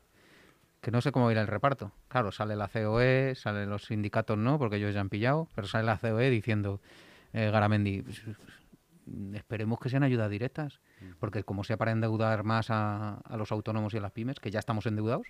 Que 0.85 0.91
no 0.91 1.01
sé 1.01 1.13
cómo 1.13 1.25
va 1.25 1.31
a 1.31 1.33
ir 1.33 1.39
el 1.39 1.47
reparto. 1.47 1.93
Claro, 2.09 2.31
sale 2.31 2.57
la 2.57 2.69
COE, 2.69 3.35
salen 3.37 3.71
los 3.71 3.87
sindicatos 3.87 4.37
no, 4.37 4.59
porque 4.59 4.77
ellos 4.77 4.93
ya 4.93 5.01
han 5.01 5.09
pillado, 5.09 5.49
pero 5.55 5.67
sale 5.67 5.85
la 5.87 5.97
COE 5.97 6.29
diciendo, 6.29 6.83
eh, 7.33 7.51
Garamendi, 7.51 8.03
"Pues, 8.03 8.23
esperemos 9.33 9.81
que 9.81 9.89
sean 9.89 10.03
ayudas 10.03 10.29
directas, 10.29 10.81
porque 11.19 11.43
como 11.43 11.65
sea 11.65 11.79
para 11.79 11.91
endeudar 11.93 12.45
más 12.45 12.71
a, 12.71 13.15
a 13.15 13.37
los 13.39 13.51
autónomos 13.51 13.95
y 13.95 13.97
a 13.97 14.03
las 14.03 14.13
pymes, 14.13 14.41
que 14.41 14.51
ya 14.51 14.59
estamos 14.59 14.85
endeudados, 14.85 15.27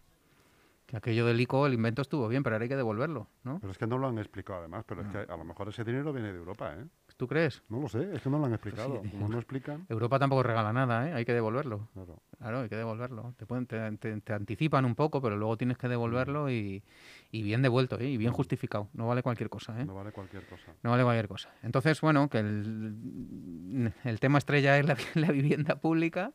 que 0.86 0.96
aquello 0.96 1.24
del 1.24 1.40
ICO, 1.40 1.66
el 1.68 1.74
invento 1.74 2.02
estuvo 2.02 2.26
bien, 2.26 2.42
pero 2.42 2.56
ahora 2.56 2.64
hay 2.64 2.68
que 2.68 2.76
devolverlo, 2.76 3.28
¿no? 3.44 3.60
Pero 3.60 3.70
es 3.70 3.78
que 3.78 3.86
no 3.86 3.96
lo 3.96 4.08
han 4.08 4.18
explicado 4.18 4.58
además, 4.58 4.84
pero 4.88 5.02
es 5.02 5.06
que 5.08 5.18
a 5.18 5.36
lo 5.36 5.44
mejor 5.44 5.68
ese 5.68 5.84
dinero 5.84 6.12
viene 6.12 6.32
de 6.32 6.38
Europa, 6.38 6.74
¿eh? 6.74 6.84
¿Tú 7.16 7.28
crees? 7.28 7.62
No 7.68 7.80
lo 7.80 7.88
sé, 7.88 8.14
es 8.14 8.22
que 8.22 8.28
no 8.28 8.38
lo 8.38 8.46
han 8.46 8.52
explicado. 8.54 9.00
sí. 9.04 9.10
Como 9.10 9.28
no 9.28 9.38
explican, 9.38 9.86
Europa 9.88 10.18
tampoco 10.18 10.42
regala 10.42 10.72
nada, 10.72 11.08
¿eh? 11.08 11.12
Hay 11.12 11.24
que 11.24 11.32
devolverlo. 11.32 11.88
claro. 11.94 12.18
Claro, 12.38 12.60
hay 12.60 12.68
que 12.68 12.76
devolverlo. 12.76 13.34
Te, 13.38 13.46
pueden, 13.46 13.66
te, 13.66 13.96
te- 13.98 14.20
te 14.20 14.32
anticipan 14.32 14.84
un 14.84 14.94
poco, 14.96 15.22
pero 15.22 15.36
luego 15.36 15.56
tienes 15.56 15.78
que 15.78 15.88
devolverlo 15.88 16.50
y, 16.50 16.82
y 17.30 17.42
bien 17.42 17.62
devuelto, 17.62 17.98
¿eh? 18.00 18.08
Y 18.08 18.16
bien 18.16 18.32
justificado. 18.32 18.88
No 18.92 19.06
vale 19.06 19.22
cualquier 19.22 19.48
cosa, 19.48 19.80
¿eh? 19.80 19.84
No 19.86 19.94
vale 19.94 20.10
cualquier 20.12 20.44
cosa. 20.44 20.72
No 20.82 20.90
vale 20.90 21.04
cualquier 21.04 21.28
cosa. 21.28 21.50
Entonces, 21.62 22.00
bueno, 22.00 22.28
que 22.28 22.38
el, 22.40 23.92
el 24.02 24.20
tema 24.20 24.38
estrella 24.38 24.76
es 24.78 24.86
la, 24.86 24.96
la 25.14 25.30
vivienda 25.30 25.76
pública 25.76 26.32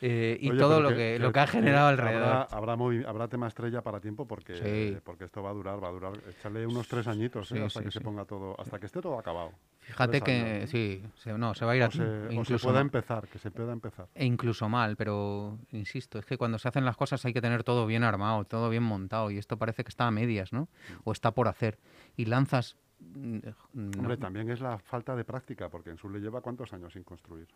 eh, 0.00 0.38
y 0.40 0.50
Oye, 0.50 0.58
todo 0.58 0.80
lo 0.80 0.90
que, 0.90 1.18
lo 1.18 1.32
que 1.32 1.40
ha 1.40 1.46
generado 1.46 1.88
alrededor. 1.88 2.22
Habrá, 2.22 2.42
habrá, 2.42 2.76
movi- 2.76 3.04
habrá 3.06 3.28
tema 3.28 3.48
estrella 3.48 3.82
para 3.82 4.00
tiempo 4.00 4.26
porque, 4.26 4.54
Sí. 4.56 4.96
porque 5.04 5.24
esto 5.24 5.42
va 5.42 5.50
a 5.50 5.52
durar, 5.52 5.82
va 5.82 5.88
a 5.88 5.92
durar. 5.92 6.12
Échale 6.28 6.66
unos 6.66 6.86
tres 6.88 7.06
añitos 7.06 7.50
¿eh? 7.52 7.62
Hasta 7.64 7.80
sí, 7.80 7.84
que 7.86 7.90
se 7.90 8.00
ponga 8.00 8.24
todo, 8.24 8.54
hasta 8.60 8.78
que 8.78 8.86
esté 8.86 9.00
todo 9.00 9.18
acabado. 9.18 9.52
Fíjate 9.80 10.20
que 10.20 10.66
sí, 10.66 11.02
se, 11.16 11.32
no, 11.38 11.54
se 11.54 11.64
va 11.64 11.72
a 11.72 11.76
ir 11.76 11.82
a, 11.82 11.90
se, 11.90 12.02
o 12.02 12.28
se 12.28 12.34
incluso 12.34 12.66
pueda 12.68 12.74
mal. 12.80 12.86
empezar, 12.86 13.26
que 13.28 13.38
se 13.38 13.50
pueda 13.50 13.72
empezar. 13.72 14.06
E 14.14 14.24
incluso 14.26 14.68
mal, 14.68 14.96
pero 14.96 15.58
insisto, 15.72 16.18
es 16.18 16.26
que 16.26 16.36
cuando 16.36 16.58
se 16.58 16.68
hacen 16.68 16.84
las 16.84 16.96
cosas 16.96 17.24
hay 17.24 17.32
que 17.32 17.40
tener 17.40 17.64
todo 17.64 17.86
bien 17.86 18.04
armado, 18.04 18.44
todo 18.44 18.68
bien 18.68 18.82
montado, 18.82 19.30
y 19.30 19.38
esto 19.38 19.56
parece 19.56 19.84
que 19.84 19.88
está 19.88 20.06
a 20.06 20.10
medias, 20.10 20.52
¿no? 20.52 20.68
O 21.04 21.12
está 21.12 21.30
por 21.32 21.48
hacer. 21.48 21.78
Y 22.16 22.26
lanzas. 22.26 22.76
Mm, 23.00 23.38
no- 23.74 23.98
Hombre, 23.98 24.16
también 24.16 24.50
es 24.50 24.60
la 24.60 24.78
falta 24.78 25.14
de 25.14 25.24
práctica, 25.24 25.68
porque 25.68 25.90
en 25.90 25.98
su 25.98 26.08
le 26.08 26.20
lleva 26.20 26.40
cuántos 26.40 26.72
años 26.72 26.92
sin 26.92 27.02
construir. 27.04 27.46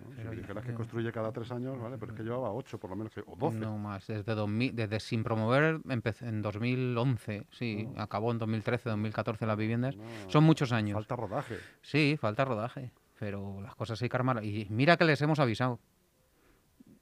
¿no? 0.00 0.14
Si 0.16 0.22
me 0.28 0.36
dijeras 0.36 0.64
que 0.64 0.74
construye 0.74 1.12
cada 1.12 1.32
tres 1.32 1.50
años, 1.52 1.78
¿vale? 1.80 1.96
Pero 1.98 2.12
es 2.12 2.16
que 2.16 2.22
llevaba 2.24 2.52
ocho, 2.52 2.78
por 2.78 2.90
lo 2.90 2.96
menos, 2.96 3.12
o 3.26 3.36
doce. 3.36 3.58
No 3.58 3.78
más, 3.78 4.06
desde, 4.06 4.34
2000, 4.34 4.74
desde 4.74 5.00
sin 5.00 5.22
promover 5.24 5.80
empecé 5.88 6.28
en 6.28 6.42
2011, 6.42 7.46
sí, 7.50 7.88
acabó 7.96 8.32
en 8.32 8.38
2013, 8.38 8.88
2014 8.90 9.46
las 9.46 9.56
viviendas. 9.56 9.96
No, 9.96 10.04
Son 10.28 10.44
muchos 10.44 10.72
años. 10.72 10.94
Falta 10.94 11.16
rodaje. 11.16 11.56
Sí, 11.82 12.16
falta 12.20 12.44
rodaje, 12.44 12.90
pero 13.18 13.60
las 13.60 13.74
cosas 13.74 14.00
hay 14.02 14.08
que 14.08 14.16
armar. 14.16 14.44
Y 14.44 14.66
mira 14.70 14.96
que 14.96 15.04
les 15.04 15.20
hemos 15.22 15.38
avisado. 15.38 15.78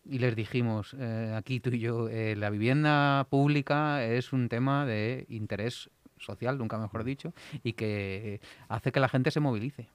Y 0.08 0.20
les 0.20 0.36
dijimos, 0.36 0.94
eh, 0.98 1.34
aquí 1.36 1.58
tú 1.58 1.70
y 1.70 1.80
yo, 1.80 2.08
eh, 2.08 2.36
la 2.36 2.48
vivienda 2.50 3.26
pública 3.28 4.04
es 4.04 4.32
un 4.32 4.48
tema 4.48 4.86
de 4.86 5.26
interés 5.28 5.90
social, 6.26 6.58
nunca 6.58 6.78
mejor 6.78 7.04
dicho, 7.04 7.32
y 7.62 7.72
que 7.72 8.40
hace 8.68 8.92
que 8.92 9.00
la 9.00 9.08
gente 9.08 9.30
se 9.30 9.40
movilice. 9.40 9.88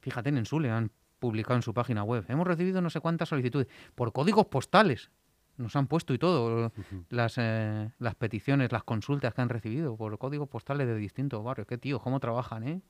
Fíjate, 0.00 0.30
en 0.30 0.38
Ensule 0.38 0.70
han 0.70 0.90
publicado 1.18 1.56
en 1.56 1.62
su 1.62 1.74
página 1.74 2.02
web, 2.02 2.24
hemos 2.28 2.46
recibido 2.46 2.80
no 2.80 2.88
sé 2.88 3.00
cuántas 3.00 3.28
solicitudes 3.28 3.68
por 3.94 4.12
códigos 4.12 4.46
postales. 4.46 5.10
Nos 5.58 5.76
han 5.76 5.88
puesto 5.88 6.14
y 6.14 6.18
todo 6.18 6.72
las, 7.10 7.34
eh, 7.36 7.90
las 7.98 8.14
peticiones, 8.14 8.72
las 8.72 8.82
consultas 8.82 9.34
que 9.34 9.42
han 9.42 9.50
recibido 9.50 9.94
por 9.94 10.16
códigos 10.16 10.48
postales 10.48 10.86
de 10.86 10.96
distintos 10.96 11.44
barrios. 11.44 11.66
Qué 11.66 11.76
tío, 11.76 11.98
cómo 11.98 12.18
trabajan, 12.18 12.66
¿eh? 12.66 12.80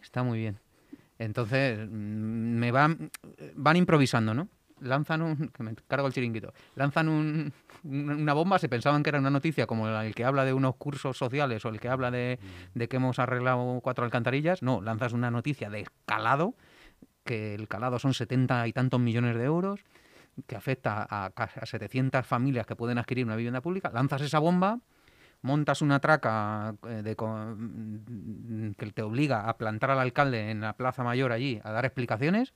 Está 0.00 0.22
muy 0.22 0.38
bien. 0.38 0.58
Entonces, 1.18 1.86
mm, 1.86 1.92
me 1.92 2.70
van, 2.70 3.10
van 3.54 3.76
improvisando, 3.76 4.32
¿no? 4.32 4.48
Lanzan 4.84 5.22
un, 5.22 5.48
que 5.48 5.62
me 5.62 5.74
cargo 5.88 6.06
el 6.06 6.12
chiringuito, 6.12 6.52
lanzan 6.76 7.08
un- 7.08 7.52
un- 7.84 8.10
una 8.10 8.32
bomba, 8.34 8.58
se 8.58 8.68
pensaban 8.68 9.02
que 9.02 9.10
era 9.10 9.18
una 9.18 9.30
noticia 9.30 9.66
como 9.66 9.88
el 9.88 10.14
que 10.14 10.24
habla 10.24 10.44
de 10.44 10.52
unos 10.52 10.76
cursos 10.76 11.16
sociales 11.16 11.64
o 11.64 11.68
el 11.70 11.80
que 11.80 11.88
habla 11.88 12.10
de, 12.10 12.38
de 12.74 12.88
que 12.88 12.96
hemos 12.96 13.18
arreglado 13.18 13.80
cuatro 13.82 14.04
alcantarillas. 14.04 14.62
No, 14.62 14.80
lanzas 14.80 15.12
una 15.12 15.30
noticia 15.30 15.70
de 15.70 15.86
calado, 16.06 16.54
que 17.24 17.54
el 17.54 17.68
calado 17.68 17.98
son 17.98 18.14
70 18.14 18.66
y 18.68 18.72
tantos 18.72 19.00
millones 19.00 19.36
de 19.36 19.44
euros, 19.44 19.80
que 20.46 20.56
afecta 20.56 21.06
a, 21.08 21.26
a 21.34 21.66
700 21.66 22.26
familias 22.26 22.66
que 22.66 22.76
pueden 22.76 22.98
adquirir 22.98 23.24
una 23.24 23.36
vivienda 23.36 23.60
pública, 23.60 23.90
lanzas 23.94 24.20
esa 24.22 24.38
bomba, 24.40 24.80
montas 25.42 25.80
una 25.82 26.00
traca 26.00 26.74
eh, 26.88 27.02
de 27.02 27.14
mm, 27.14 28.72
que 28.72 28.90
te 28.92 29.02
obliga 29.02 29.48
a 29.48 29.56
plantar 29.56 29.90
al 29.90 29.98
alcalde 30.00 30.50
en 30.50 30.60
la 30.60 30.72
Plaza 30.74 31.04
Mayor 31.04 31.32
allí 31.32 31.60
a 31.62 31.70
dar 31.70 31.84
explicaciones 31.84 32.52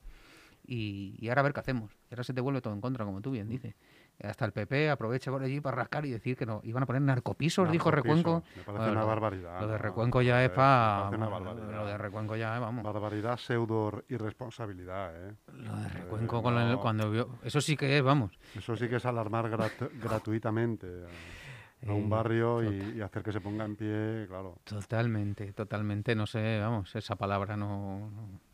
y, 0.71 1.17
y 1.19 1.29
ahora 1.31 1.41
a 1.41 1.45
ver 1.45 1.53
qué 1.55 1.61
hacemos. 1.61 1.91
Y 2.11 2.15
ahora 2.15 2.25
se 2.25 2.35
te 2.35 2.41
vuelve 2.43 2.61
todo 2.61 2.75
en 2.75 2.81
contra, 2.83 3.05
como 3.07 3.21
tú 3.23 3.31
bien 3.31 3.49
dices. 3.49 3.75
Hasta 4.23 4.45
el 4.45 4.53
PP 4.53 4.91
aprovecha 4.91 5.31
por 5.31 5.43
allí 5.43 5.61
para 5.61 5.77
rascar 5.77 6.05
y 6.05 6.11
decir 6.11 6.37
que 6.37 6.45
no. 6.45 6.61
Iban 6.65 6.83
a 6.83 6.87
poner 6.87 7.01
narcopisos, 7.03 7.71
dijo. 7.71 7.91
Recuenco. 7.91 8.43
Me 8.55 8.63
parece 8.65 8.73
Bueno, 8.85 8.93
una 8.93 9.05
barbaridad. 9.05 9.61
Lo 9.61 9.69
de. 9.69 9.79
Recuenco 9.79 10.21
ya 10.23 10.45
es 10.45 10.51
Me 10.51 10.57
para... 10.57 11.11
Lo 11.11 11.87
de 11.87 11.97
Recuenco 11.97 12.37
ya, 12.37 12.55
es, 12.57 12.61
vamos. 12.61 12.85
Barbaridad, 12.85 13.39
pseudo 13.39 14.05
irresponsabilidad, 14.09 15.29
¿eh? 15.31 15.35
Lo 15.53 15.77
de 15.77 15.87
Eh, 15.87 15.89
Recuenco 15.95 16.43
con 16.43 16.59
el- 16.59 16.79
cuando 16.79 17.11
vio... 17.11 17.29
Eso 17.45 17.61
sí 17.61 17.77
que 17.77 17.97
es, 17.97 18.03
vamos. 18.03 18.39
Eso 18.57 18.77
sí 18.77 18.89
que 18.89 18.97
es 18.97 19.07
alarmar 19.07 19.51
gratu- 19.51 19.89
gratuitamente 20.03 20.87
a, 20.87 21.93
un 21.93 22.07
Eh, 22.07 22.09
barrio 22.09 22.63
y, 22.65 22.97
y 22.99 23.01
hacer 23.01 23.23
que 23.23 23.33
se 23.33 23.41
ponga 23.41 23.65
en 23.65 23.77
pie, 23.77 24.27
claro. 24.29 24.59
Totalmente, 24.65 25.53
totalmente. 25.53 26.15
No 26.17 26.27
sé, 26.27 26.59
vamos, 26.61 26.95
esa 26.97 27.17
palabra 27.17 27.57
no... 27.57 28.11
no- 28.11 28.48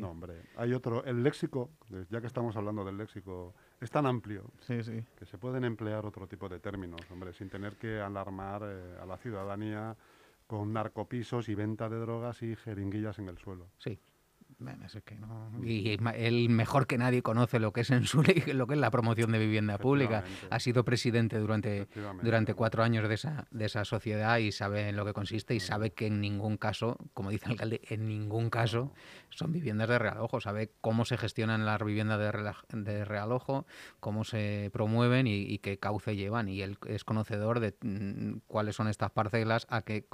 No, 0.00 0.10
hombre. 0.10 0.42
Hay 0.56 0.72
otro, 0.72 1.04
el 1.04 1.22
léxico, 1.22 1.70
ya 2.10 2.20
que 2.20 2.26
estamos 2.26 2.56
hablando 2.56 2.84
del 2.84 2.96
léxico, 2.96 3.54
es 3.80 3.90
tan 3.90 4.06
amplio 4.06 4.50
Sí, 4.60 4.82
sí. 4.82 5.04
que 5.18 5.26
se 5.26 5.38
pueden 5.38 5.64
emplear 5.64 6.06
otro 6.06 6.26
tipo 6.26 6.48
de 6.48 6.60
términos, 6.60 7.00
hombre, 7.10 7.32
sin 7.32 7.48
tener 7.48 7.76
que 7.76 8.00
alarmar 8.00 8.62
eh, 8.64 8.98
a 9.00 9.06
la 9.06 9.16
ciudadanía 9.16 9.96
con 10.46 10.72
narcopisos 10.72 11.48
y 11.48 11.54
venta 11.54 11.88
de 11.88 11.96
drogas 11.98 12.42
y 12.42 12.54
jeringuillas 12.56 13.18
en 13.18 13.28
el 13.28 13.38
suelo. 13.38 13.68
Sí. 13.78 13.98
Bueno, 14.58 14.86
es 14.86 14.96
que 15.04 15.16
no. 15.16 15.50
Y 15.62 15.98
él 16.16 16.48
mejor 16.48 16.86
que 16.86 16.96
nadie 16.98 17.22
conoce 17.22 17.58
lo 17.58 17.72
que 17.72 17.82
es 17.82 17.90
en 17.90 18.04
su 18.04 18.22
ley, 18.22 18.42
lo 18.52 18.66
que 18.66 18.74
es 18.74 18.80
la 18.80 18.90
promoción 18.90 19.32
de 19.32 19.38
vivienda 19.38 19.78
pública. 19.78 20.24
Ha 20.50 20.60
sido 20.60 20.84
presidente 20.84 21.38
durante, 21.38 21.86
durante 22.22 22.54
cuatro 22.54 22.82
años 22.82 23.08
de 23.08 23.14
esa, 23.14 23.46
de 23.50 23.64
esa 23.66 23.84
sociedad 23.84 24.38
y 24.38 24.52
sabe 24.52 24.88
en 24.88 24.96
lo 24.96 25.04
que 25.04 25.12
consiste 25.12 25.54
y 25.54 25.60
sabe 25.60 25.90
que 25.92 26.06
en 26.06 26.20
ningún 26.20 26.56
caso, 26.56 26.96
como 27.14 27.30
dice 27.30 27.46
el 27.46 27.52
alcalde, 27.52 27.80
en 27.88 28.08
ningún 28.08 28.50
caso 28.50 28.92
son 29.30 29.52
viviendas 29.52 29.88
de 29.88 29.98
realojo. 29.98 30.40
Sabe 30.40 30.70
cómo 30.80 31.04
se 31.04 31.16
gestionan 31.18 31.66
las 31.66 31.82
viviendas 31.82 32.18
de, 32.20 32.30
rela- 32.32 32.64
de 32.68 33.04
realojo, 33.04 33.66
cómo 34.00 34.24
se 34.24 34.70
promueven 34.72 35.26
y, 35.26 35.42
y 35.42 35.58
qué 35.58 35.78
cauce 35.78 36.14
llevan. 36.16 36.48
Y 36.48 36.62
él 36.62 36.78
es 36.86 37.04
conocedor 37.04 37.58
de 37.60 37.74
mm, 37.82 38.38
cuáles 38.46 38.76
son 38.76 38.88
estas 38.88 39.10
parcelas, 39.10 39.66
a 39.70 39.82
qué, 39.82 40.06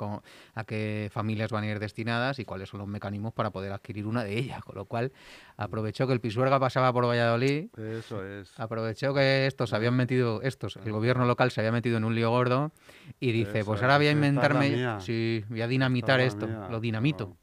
a 0.54 0.64
qué 0.64 1.10
familias 1.12 1.50
van 1.50 1.64
a 1.64 1.66
ir 1.68 1.78
destinadas 1.78 2.38
y 2.38 2.44
cuáles 2.44 2.70
son 2.70 2.78
los 2.80 2.88
mecanismos 2.88 3.34
para 3.34 3.50
poder 3.50 3.72
adquirir 3.72 4.06
una 4.06 4.24
de 4.24 4.29
ellas. 4.38 4.62
Con 4.62 4.76
lo 4.76 4.84
cual, 4.84 5.12
aprovechó 5.56 6.06
que 6.06 6.12
el 6.12 6.20
Pisuerga 6.20 6.58
pasaba 6.58 6.92
por 6.92 7.06
Valladolid 7.06 7.68
Eso 7.76 8.24
es. 8.24 8.58
Aprovechó 8.58 9.14
que 9.14 9.46
estos 9.46 9.70
se 9.70 9.76
habían 9.76 9.94
metido, 9.94 10.42
estos, 10.42 10.76
el 10.76 10.92
gobierno 10.92 11.24
local 11.24 11.50
se 11.50 11.60
había 11.60 11.72
metido 11.72 11.96
en 11.96 12.04
un 12.04 12.14
lío 12.14 12.30
gordo 12.30 12.72
y 13.18 13.32
dice, 13.32 13.60
Eso 13.60 13.66
pues 13.66 13.80
es, 13.80 13.82
ahora 13.82 13.98
voy 13.98 14.06
a 14.08 14.12
inventarme, 14.12 15.00
sí, 15.00 15.44
voy 15.48 15.62
a 15.62 15.66
dinamitar 15.66 16.20
esto, 16.20 16.46
mía, 16.46 16.68
lo 16.70 16.80
dinamito. 16.80 17.36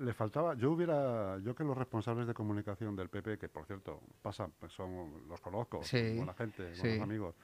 Le, 0.00 0.12
faltaba, 0.14 0.54
yo 0.54 0.70
hubiera, 0.70 1.38
yo 1.38 1.56
que 1.56 1.64
los 1.64 1.76
responsables 1.76 2.28
de 2.28 2.34
comunicación 2.34 2.94
del 2.94 3.08
PP, 3.08 3.36
que 3.36 3.48
por 3.48 3.66
cierto 3.66 4.00
pasan, 4.22 4.52
pues 4.60 4.72
son, 4.72 5.26
los 5.28 5.40
conozco, 5.40 5.82
Sí, 5.82 6.14
buena 6.16 6.34
gente, 6.34 6.62
buenos 6.62 6.80
sí. 6.80 7.00
amigos, 7.00 7.34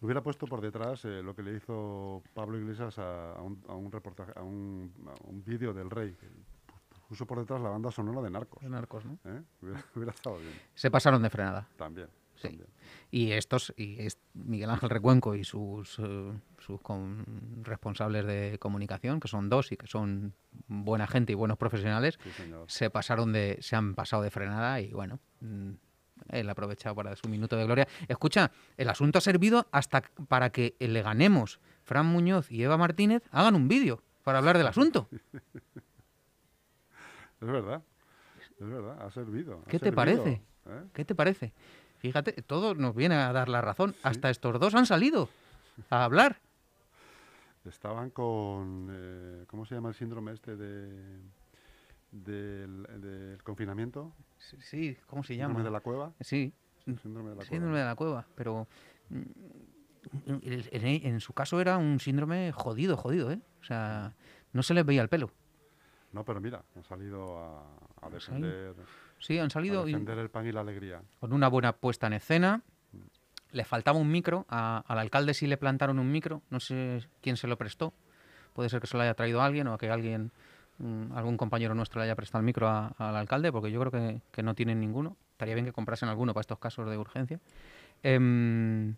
hubiera 0.00 0.22
puesto 0.22 0.46
por 0.46 0.62
detrás 0.62 1.04
eh, 1.04 1.22
lo 1.22 1.34
que 1.34 1.42
le 1.42 1.56
hizo 1.56 2.22
Pablo 2.32 2.58
Iglesias 2.58 2.98
a, 2.98 3.32
a 3.34 3.42
un, 3.42 3.62
a 3.68 3.74
un 3.74 3.92
reportaje, 3.92 4.32
a 4.36 4.42
un, 4.42 4.90
a 5.06 5.28
un 5.28 5.44
vídeo 5.44 5.74
del 5.74 5.90
rey. 5.90 6.16
Puso 7.10 7.26
por 7.26 7.40
detrás 7.40 7.60
la 7.60 7.70
banda 7.70 7.90
sonora 7.90 8.22
de 8.22 8.30
Narcos. 8.30 8.62
Los 8.62 8.70
narcos, 8.70 9.04
¿no? 9.04 9.18
¿eh? 9.24 9.42
Hubiera, 9.62 9.84
hubiera 9.96 10.12
estado 10.12 10.38
bien, 10.38 10.52
Se 10.74 10.92
pasaron 10.92 11.20
de 11.22 11.28
frenada. 11.28 11.66
también. 11.76 12.06
Sí. 12.36 12.46
también. 12.48 12.68
Y 13.10 13.32
estos, 13.32 13.74
y 13.76 14.00
es 14.00 14.16
Miguel 14.32 14.70
Ángel 14.70 14.90
Recuenco 14.90 15.34
y 15.34 15.42
sus, 15.42 15.98
eh, 15.98 16.32
sus 16.60 16.80
con- 16.80 17.24
responsables 17.64 18.24
de 18.26 18.58
comunicación, 18.60 19.18
que 19.18 19.26
son 19.26 19.48
dos 19.48 19.72
y 19.72 19.76
que 19.76 19.88
son 19.88 20.34
buena 20.68 21.08
gente 21.08 21.32
y 21.32 21.34
buenos 21.34 21.58
profesionales, 21.58 22.16
Sí, 22.22 22.30
se 22.68 22.90
pasaron 22.90 23.32
de, 23.32 23.58
se 23.60 23.74
han 23.74 23.96
pasado 23.96 24.22
de 24.22 24.30
frenada 24.30 24.80
y 24.80 24.92
bueno, 24.92 25.18
mm, 25.40 25.70
él 26.28 26.48
ha 26.48 26.52
aprovechado 26.52 26.94
para 26.94 27.16
su 27.16 27.28
minuto 27.28 27.56
de 27.56 27.64
gloria. 27.64 27.88
Escucha, 28.06 28.52
el 28.76 28.88
asunto 28.88 29.18
ha 29.18 29.20
servido 29.20 29.66
hasta 29.72 30.02
para 30.28 30.50
que 30.50 30.76
le 30.78 31.02
ganemos 31.02 31.58
Fran 31.82 32.06
Muñoz 32.06 32.52
y 32.52 32.62
Eva 32.62 32.76
Martínez 32.76 33.24
hagan 33.32 33.56
un 33.56 33.66
vídeo 33.66 34.00
para 34.22 34.38
hablar 34.38 34.56
del 34.56 34.68
asunto. 34.68 35.08
Es 37.40 37.48
verdad, 37.48 37.82
es 38.58 38.68
verdad, 38.68 39.00
ha 39.06 39.10
servido. 39.10 39.62
ha 39.64 39.64
¿Qué 39.70 39.78
te 39.78 39.86
servido, 39.90 39.96
parece? 39.96 40.42
¿eh? 40.66 40.84
¿Qué 40.92 41.04
te 41.04 41.14
parece? 41.14 41.52
Fíjate, 41.98 42.32
todo 42.42 42.74
nos 42.74 42.94
viene 42.94 43.14
a 43.16 43.32
dar 43.32 43.48
la 43.48 43.60
razón. 43.60 43.94
Hasta 44.02 44.30
estos 44.30 44.58
dos 44.60 44.74
han 44.74 44.86
salido 44.86 45.28
a 45.90 46.04
hablar. 46.04 46.40
Estaban 47.64 48.10
con, 48.10 48.88
eh, 48.90 49.44
¿cómo 49.46 49.66
se 49.66 49.74
llama 49.74 49.90
el 49.90 49.94
síndrome 49.94 50.32
este 50.32 50.56
de, 50.56 51.20
del, 52.10 52.82
del 53.00 53.42
confinamiento? 53.42 54.14
Sí, 54.38 54.56
Sí, 54.62 54.96
¿cómo 55.06 55.22
se 55.22 55.34
Síndrome 55.34 55.54
llama? 55.54 55.64
de 55.64 55.70
la 55.70 55.80
cueva. 55.80 56.12
Sí, 56.20 56.54
Síndrome 57.02 57.30
de 57.30 57.36
la 57.36 57.42
síndrome 57.42 57.72
cueva. 57.72 57.78
de 57.78 57.84
la 57.84 57.94
cueva, 57.96 58.26
pero 58.34 58.66
mm, 59.10 59.22
en 60.42 61.20
su 61.20 61.34
caso 61.34 61.60
era 61.60 61.76
un 61.76 62.00
síndrome 62.00 62.50
jodido, 62.52 62.96
jodido, 62.96 63.30
¿eh? 63.30 63.40
O 63.60 63.64
sea, 63.64 64.14
no 64.54 64.62
se 64.62 64.72
les 64.72 64.84
veía 64.86 65.02
el 65.02 65.08
pelo. 65.10 65.30
No, 66.12 66.24
pero 66.24 66.40
mira, 66.40 66.62
han 66.76 66.82
salido 66.84 67.38
a, 67.38 67.62
a 68.02 68.10
defender, 68.10 68.74
Sí, 69.18 69.38
han 69.38 69.46
a 69.46 69.50
salido 69.50 69.86
y- 69.86 69.92
defender 69.92 70.18
el 70.18 70.30
pan 70.30 70.46
y 70.46 70.52
la 70.52 70.60
alegría. 70.60 71.02
con 71.20 71.32
una 71.32 71.48
buena 71.48 71.72
puesta 71.72 72.06
en 72.08 72.14
escena. 72.14 72.62
Le 73.52 73.64
faltaba 73.64 73.98
un 73.98 74.10
micro, 74.10 74.46
a- 74.48 74.82
al 74.86 74.98
alcalde 74.98 75.34
sí 75.34 75.46
le 75.46 75.56
plantaron 75.56 75.98
un 75.98 76.10
micro, 76.10 76.42
no 76.50 76.60
sé 76.60 77.06
quién 77.20 77.36
se 77.36 77.46
lo 77.48 77.56
prestó. 77.58 77.92
Puede 78.54 78.68
ser 78.68 78.80
que 78.80 78.86
se 78.86 78.96
lo 78.96 79.02
haya 79.02 79.14
traído 79.14 79.42
alguien 79.42 79.66
o 79.68 79.78
que 79.78 79.90
alguien, 79.90 80.30
mm, 80.78 81.12
algún 81.12 81.36
compañero 81.36 81.74
nuestro 81.74 82.00
le 82.00 82.04
haya 82.06 82.16
prestado 82.16 82.40
el 82.40 82.46
micro 82.46 82.68
a- 82.68 82.88
al 82.98 83.16
alcalde, 83.16 83.52
porque 83.52 83.70
yo 83.70 83.80
creo 83.80 83.92
que, 83.92 84.20
que 84.32 84.42
no 84.42 84.54
tienen 84.54 84.80
ninguno. 84.80 85.16
Estaría 85.32 85.54
bien 85.54 85.66
que 85.66 85.72
comprasen 85.72 86.08
alguno 86.08 86.32
para 86.34 86.42
estos 86.42 86.58
casos 86.58 86.88
de 86.90 86.96
urgencia. 86.98 87.40
Em, 88.02 88.94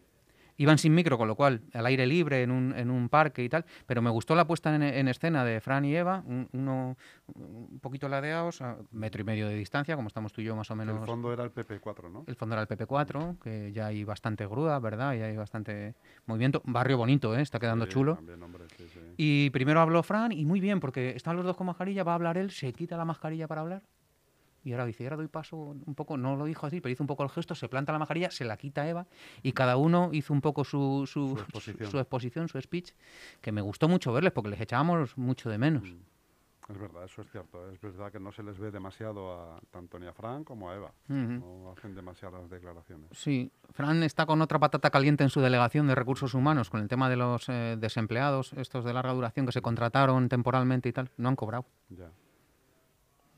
iban 0.57 0.79
sin 0.79 0.95
micro, 0.95 1.19
con 1.19 1.29
lo 1.29 1.35
cual 1.35 1.63
al 1.73 1.87
aire 1.87 2.07
libre, 2.07 2.43
en 2.43 2.51
un, 2.51 2.75
en 2.77 2.91
un 2.91 3.09
parque 3.09 3.43
y 3.43 3.49
tal, 3.49 3.65
pero 3.87 4.03
me 4.03 4.11
gustó 4.11 4.35
la 4.35 4.47
puesta 4.47 4.75
en, 4.75 4.83
en 4.83 5.09
escena 5.09 5.45
de 5.45 5.61
Fran 5.61 5.85
y 5.85 5.95
Eva, 5.95 6.23
un, 6.27 6.49
uno 6.53 6.97
un 7.35 7.79
poquito 7.81 8.09
ladeados, 8.09 8.61
a 8.63 8.77
metro 8.91 9.21
y 9.23 9.25
medio 9.25 9.49
de 9.49 9.55
distancia, 9.57 9.97
como 9.97 10.09
estamos 10.09 10.33
tú 10.33 10.41
y 10.41 10.45
yo 10.45 10.55
más 10.57 10.71
o 10.71 10.77
menos. 10.77 11.01
El 11.01 11.07
fondo 11.07 11.33
era 11.33 11.45
el 11.45 11.53
PP4, 11.53 12.11
¿no? 12.11 12.25
El 12.27 12.37
fondo 12.37 12.55
era 12.55 12.63
el 12.63 12.69
PP4, 12.69 13.39
que 13.41 13.73
ya 13.73 13.87
hay 13.87 14.05
bastante 14.05 14.47
grúa, 14.47 14.79
¿verdad? 14.79 15.15
Ya 15.15 15.27
hay 15.27 15.37
bastante 15.37 15.95
movimiento. 16.27 16.63
Barrio 16.65 16.99
bonito, 16.99 17.37
¿eh? 17.37 17.43
Está 17.43 17.59
quedando 17.59 17.87
Sí, 17.87 17.93
chulo. 17.93 18.17
también, 18.17 18.43
hombre, 18.43 18.65
sí, 18.77 18.87
sí. 18.93 19.01
Y 19.17 19.51
primero 19.51 19.81
habló 19.81 20.03
Fran, 20.03 20.33
y 20.33 20.45
muy 20.45 20.61
bien, 20.61 20.81
porque 20.81 21.11
están 21.17 21.37
los 21.37 21.45
dos 21.45 21.57
con 21.57 21.67
mascarilla, 21.67 22.05
va 22.05 22.13
a 22.13 22.15
hablar 22.17 22.39
él, 22.39 22.51
se 22.51 22.73
quita 22.73 22.97
la 22.97 23.05
mascarilla 23.05 23.49
para 23.49 23.61
hablar. 23.63 23.83
Y 24.65 24.73
ahora 24.73 24.87
dice, 24.87 25.05
ahora 25.05 25.17
doy 25.17 25.29
paso 25.29 25.57
un 25.57 25.95
poco, 25.95 26.17
no 26.17 26.37
lo 26.37 26.45
dijo 26.45 26.67
así, 26.67 26.81
pero 26.81 26.93
hizo 26.93 27.03
un 27.03 27.07
poco 27.09 27.23
el 27.25 27.31
gesto, 27.31 27.55
se 27.55 27.69
planta 27.69 27.93
la 27.93 27.99
mascarilla, 27.99 28.31
se 28.31 28.45
la 28.45 28.57
quita 28.57 28.89
Eva, 28.89 29.07
y 29.43 29.53
cada 29.53 29.77
uno 29.77 30.11
hizo 30.13 30.33
un 30.33 30.41
poco 30.41 30.65
su, 30.65 31.05
su, 31.07 31.29
Su 31.37 31.43
exposición. 31.43 31.91
su 31.91 31.99
exposición, 31.99 32.49
su 32.49 32.61
speech, 32.61 32.93
que 33.41 33.53
me 33.53 33.61
gustó 33.61 33.89
mucho 33.89 34.13
verles, 34.13 34.33
porque 34.33 34.51
les 34.51 34.61
echábamos 34.61 35.19
mucho 35.19 35.51
de 35.51 35.59
menos. 35.59 35.85
Es 36.69 36.79
verdad, 36.79 37.05
eso 37.05 37.23
es 37.23 37.31
cierto. 37.31 37.71
Es 37.73 37.81
verdad 37.81 38.13
que 38.13 38.21
no 38.21 38.31
se 38.31 38.43
les 38.43 38.57
ve 38.57 38.71
demasiado 38.71 39.33
a 39.35 39.61
tanto 39.73 39.99
ni 39.99 40.07
a 40.07 40.13
Fran 40.13 40.45
como 40.45 40.71
a 40.71 40.77
Eva. 40.77 40.93
No 41.09 41.73
hacen 41.77 41.95
demasiadas 41.95 42.49
declaraciones. 42.49 43.09
Sí, 43.11 43.51
Fran 43.73 44.03
está 44.05 44.27
con 44.27 44.41
otra 44.41 44.61
patata 44.61 44.89
caliente 44.91 45.25
en 45.25 45.29
su 45.29 45.41
delegación 45.41 45.89
de 45.89 45.97
recursos 45.97 46.35
humanos 46.35 46.71
con 46.71 46.81
el 46.81 46.89
tema 46.89 47.11
de 47.11 47.17
los 47.17 47.49
eh, 47.49 47.77
desempleados, 47.79 48.53
estos 48.55 48.85
de 48.85 48.93
larga 48.95 49.13
duración 49.13 49.45
que 49.45 49.53
se 49.53 49.61
contrataron 49.61 50.29
temporalmente 50.29 50.89
y 50.89 50.93
tal. 50.93 51.11
No 51.17 51.29
han 51.29 51.37
cobrado, 51.37 51.67
Ya. 51.91 52.11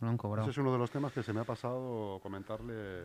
No 0.05 0.11
han 0.11 0.17
cobrado. 0.17 0.43
Ese 0.49 0.53
es 0.53 0.59
uno 0.59 0.73
de 0.73 0.79
los 0.79 0.90
temas 0.90 1.12
que 1.12 1.23
se 1.23 1.33
me 1.33 1.40
ha 1.40 1.45
pasado 1.45 2.21
comentarle 2.23 3.03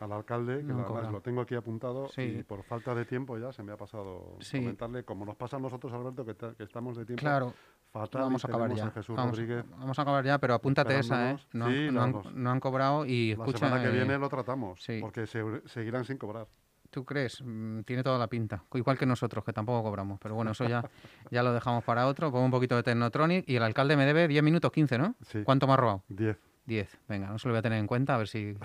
al 0.00 0.12
alcalde, 0.12 0.58
que 0.58 0.62
No 0.64 0.84
además 0.86 1.12
lo 1.12 1.20
tengo 1.20 1.40
aquí 1.40 1.54
apuntado 1.56 2.08
Sí. 2.08 2.22
y 2.22 2.42
por 2.44 2.62
falta 2.62 2.94
de 2.94 3.04
tiempo 3.04 3.36
ya 3.36 3.52
se 3.52 3.62
me 3.64 3.72
ha 3.72 3.76
pasado 3.76 4.36
Sí. 4.40 4.58
comentarle, 4.58 5.04
como 5.04 5.24
nos 5.24 5.36
pasa 5.36 5.56
a 5.56 5.60
nosotros, 5.60 5.92
Alberto, 5.92 6.24
que, 6.24 6.34
ta- 6.34 6.54
que 6.54 6.62
estamos 6.62 6.96
de 6.96 7.04
tiempo 7.04 7.20
Claro, 7.20 7.52
fatal 7.92 8.22
vamos 8.22 8.44
a 8.44 8.48
acabar 8.48 8.72
ya. 8.74 8.86
a 8.86 8.90
Jesús 8.92 9.16
Vamos, 9.16 9.32
Rodríguez. 9.36 9.64
vamos 9.70 9.98
a 9.98 10.02
acabar 10.02 10.24
ya, 10.24 10.38
pero 10.38 10.54
apúntate 10.54 10.96
esa, 11.00 11.32
¿eh? 11.32 11.38
No, 11.52 11.64
han- 11.66 11.94
no 11.94 12.02
han, 12.02 12.12
vamos. 12.12 12.32
no 12.32 12.50
han 12.50 12.60
cobrado 12.60 13.06
y 13.06 13.34
La 13.34 13.42
escucha. 13.44 13.58
semana 13.66 13.82
que 13.82 13.88
eh, 13.88 13.92
viene 13.92 14.18
lo 14.18 14.28
tratamos, 14.28 14.86
porque 15.00 15.26
se- 15.26 15.68
seguirán 15.68 16.04
sin 16.04 16.16
cobrar. 16.16 16.46
¿Tú 16.90 17.04
crees? 17.04 17.42
Mm, 17.44 17.80
Tiene 17.82 18.02
toda 18.02 18.18
la 18.18 18.26
pinta. 18.28 18.62
Igual 18.74 18.96
que 18.98 19.04
nosotros, 19.06 19.44
que 19.44 19.52
tampoco 19.52 19.82
cobramos. 19.82 20.18
Pero 20.20 20.34
bueno, 20.34 20.52
eso 20.52 20.66
ya, 20.66 20.82
ya 21.30 21.42
lo 21.42 21.52
dejamos 21.52 21.84
para 21.84 22.06
otro. 22.06 22.30
Pongo 22.30 22.44
un 22.44 22.50
poquito 22.50 22.76
de 22.76 22.82
Technotronic 22.82 23.48
y 23.48 23.56
el 23.56 23.62
alcalde 23.62 23.96
me 23.96 24.06
debe 24.06 24.26
10 24.28 24.42
minutos 24.42 24.72
15, 24.72 24.98
¿no? 24.98 25.14
Sí. 25.26 25.42
¿Cuánto 25.44 25.66
me 25.66 25.74
ha 25.74 25.76
robado? 25.76 26.02
10. 26.08 26.36
10. 26.66 26.98
Venga, 27.08 27.28
no 27.28 27.38
se 27.38 27.48
lo 27.48 27.52
voy 27.54 27.58
a 27.58 27.62
tener 27.62 27.78
en 27.78 27.86
cuenta, 27.86 28.14
a 28.14 28.18
ver 28.18 28.28
si, 28.28 28.56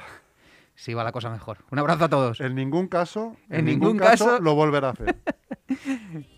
si 0.75 0.93
va 0.93 1.03
la 1.03 1.11
cosa 1.11 1.29
mejor. 1.29 1.57
Un 1.71 1.79
abrazo 1.79 2.05
a 2.05 2.09
todos. 2.09 2.39
En 2.41 2.55
ningún 2.55 2.87
caso, 2.87 3.35
En 3.49 3.65
ningún 3.65 3.97
caso- 3.97 4.39
lo 4.39 4.55
volverá 4.55 4.89
a 4.89 4.91
hacer. 4.91 5.15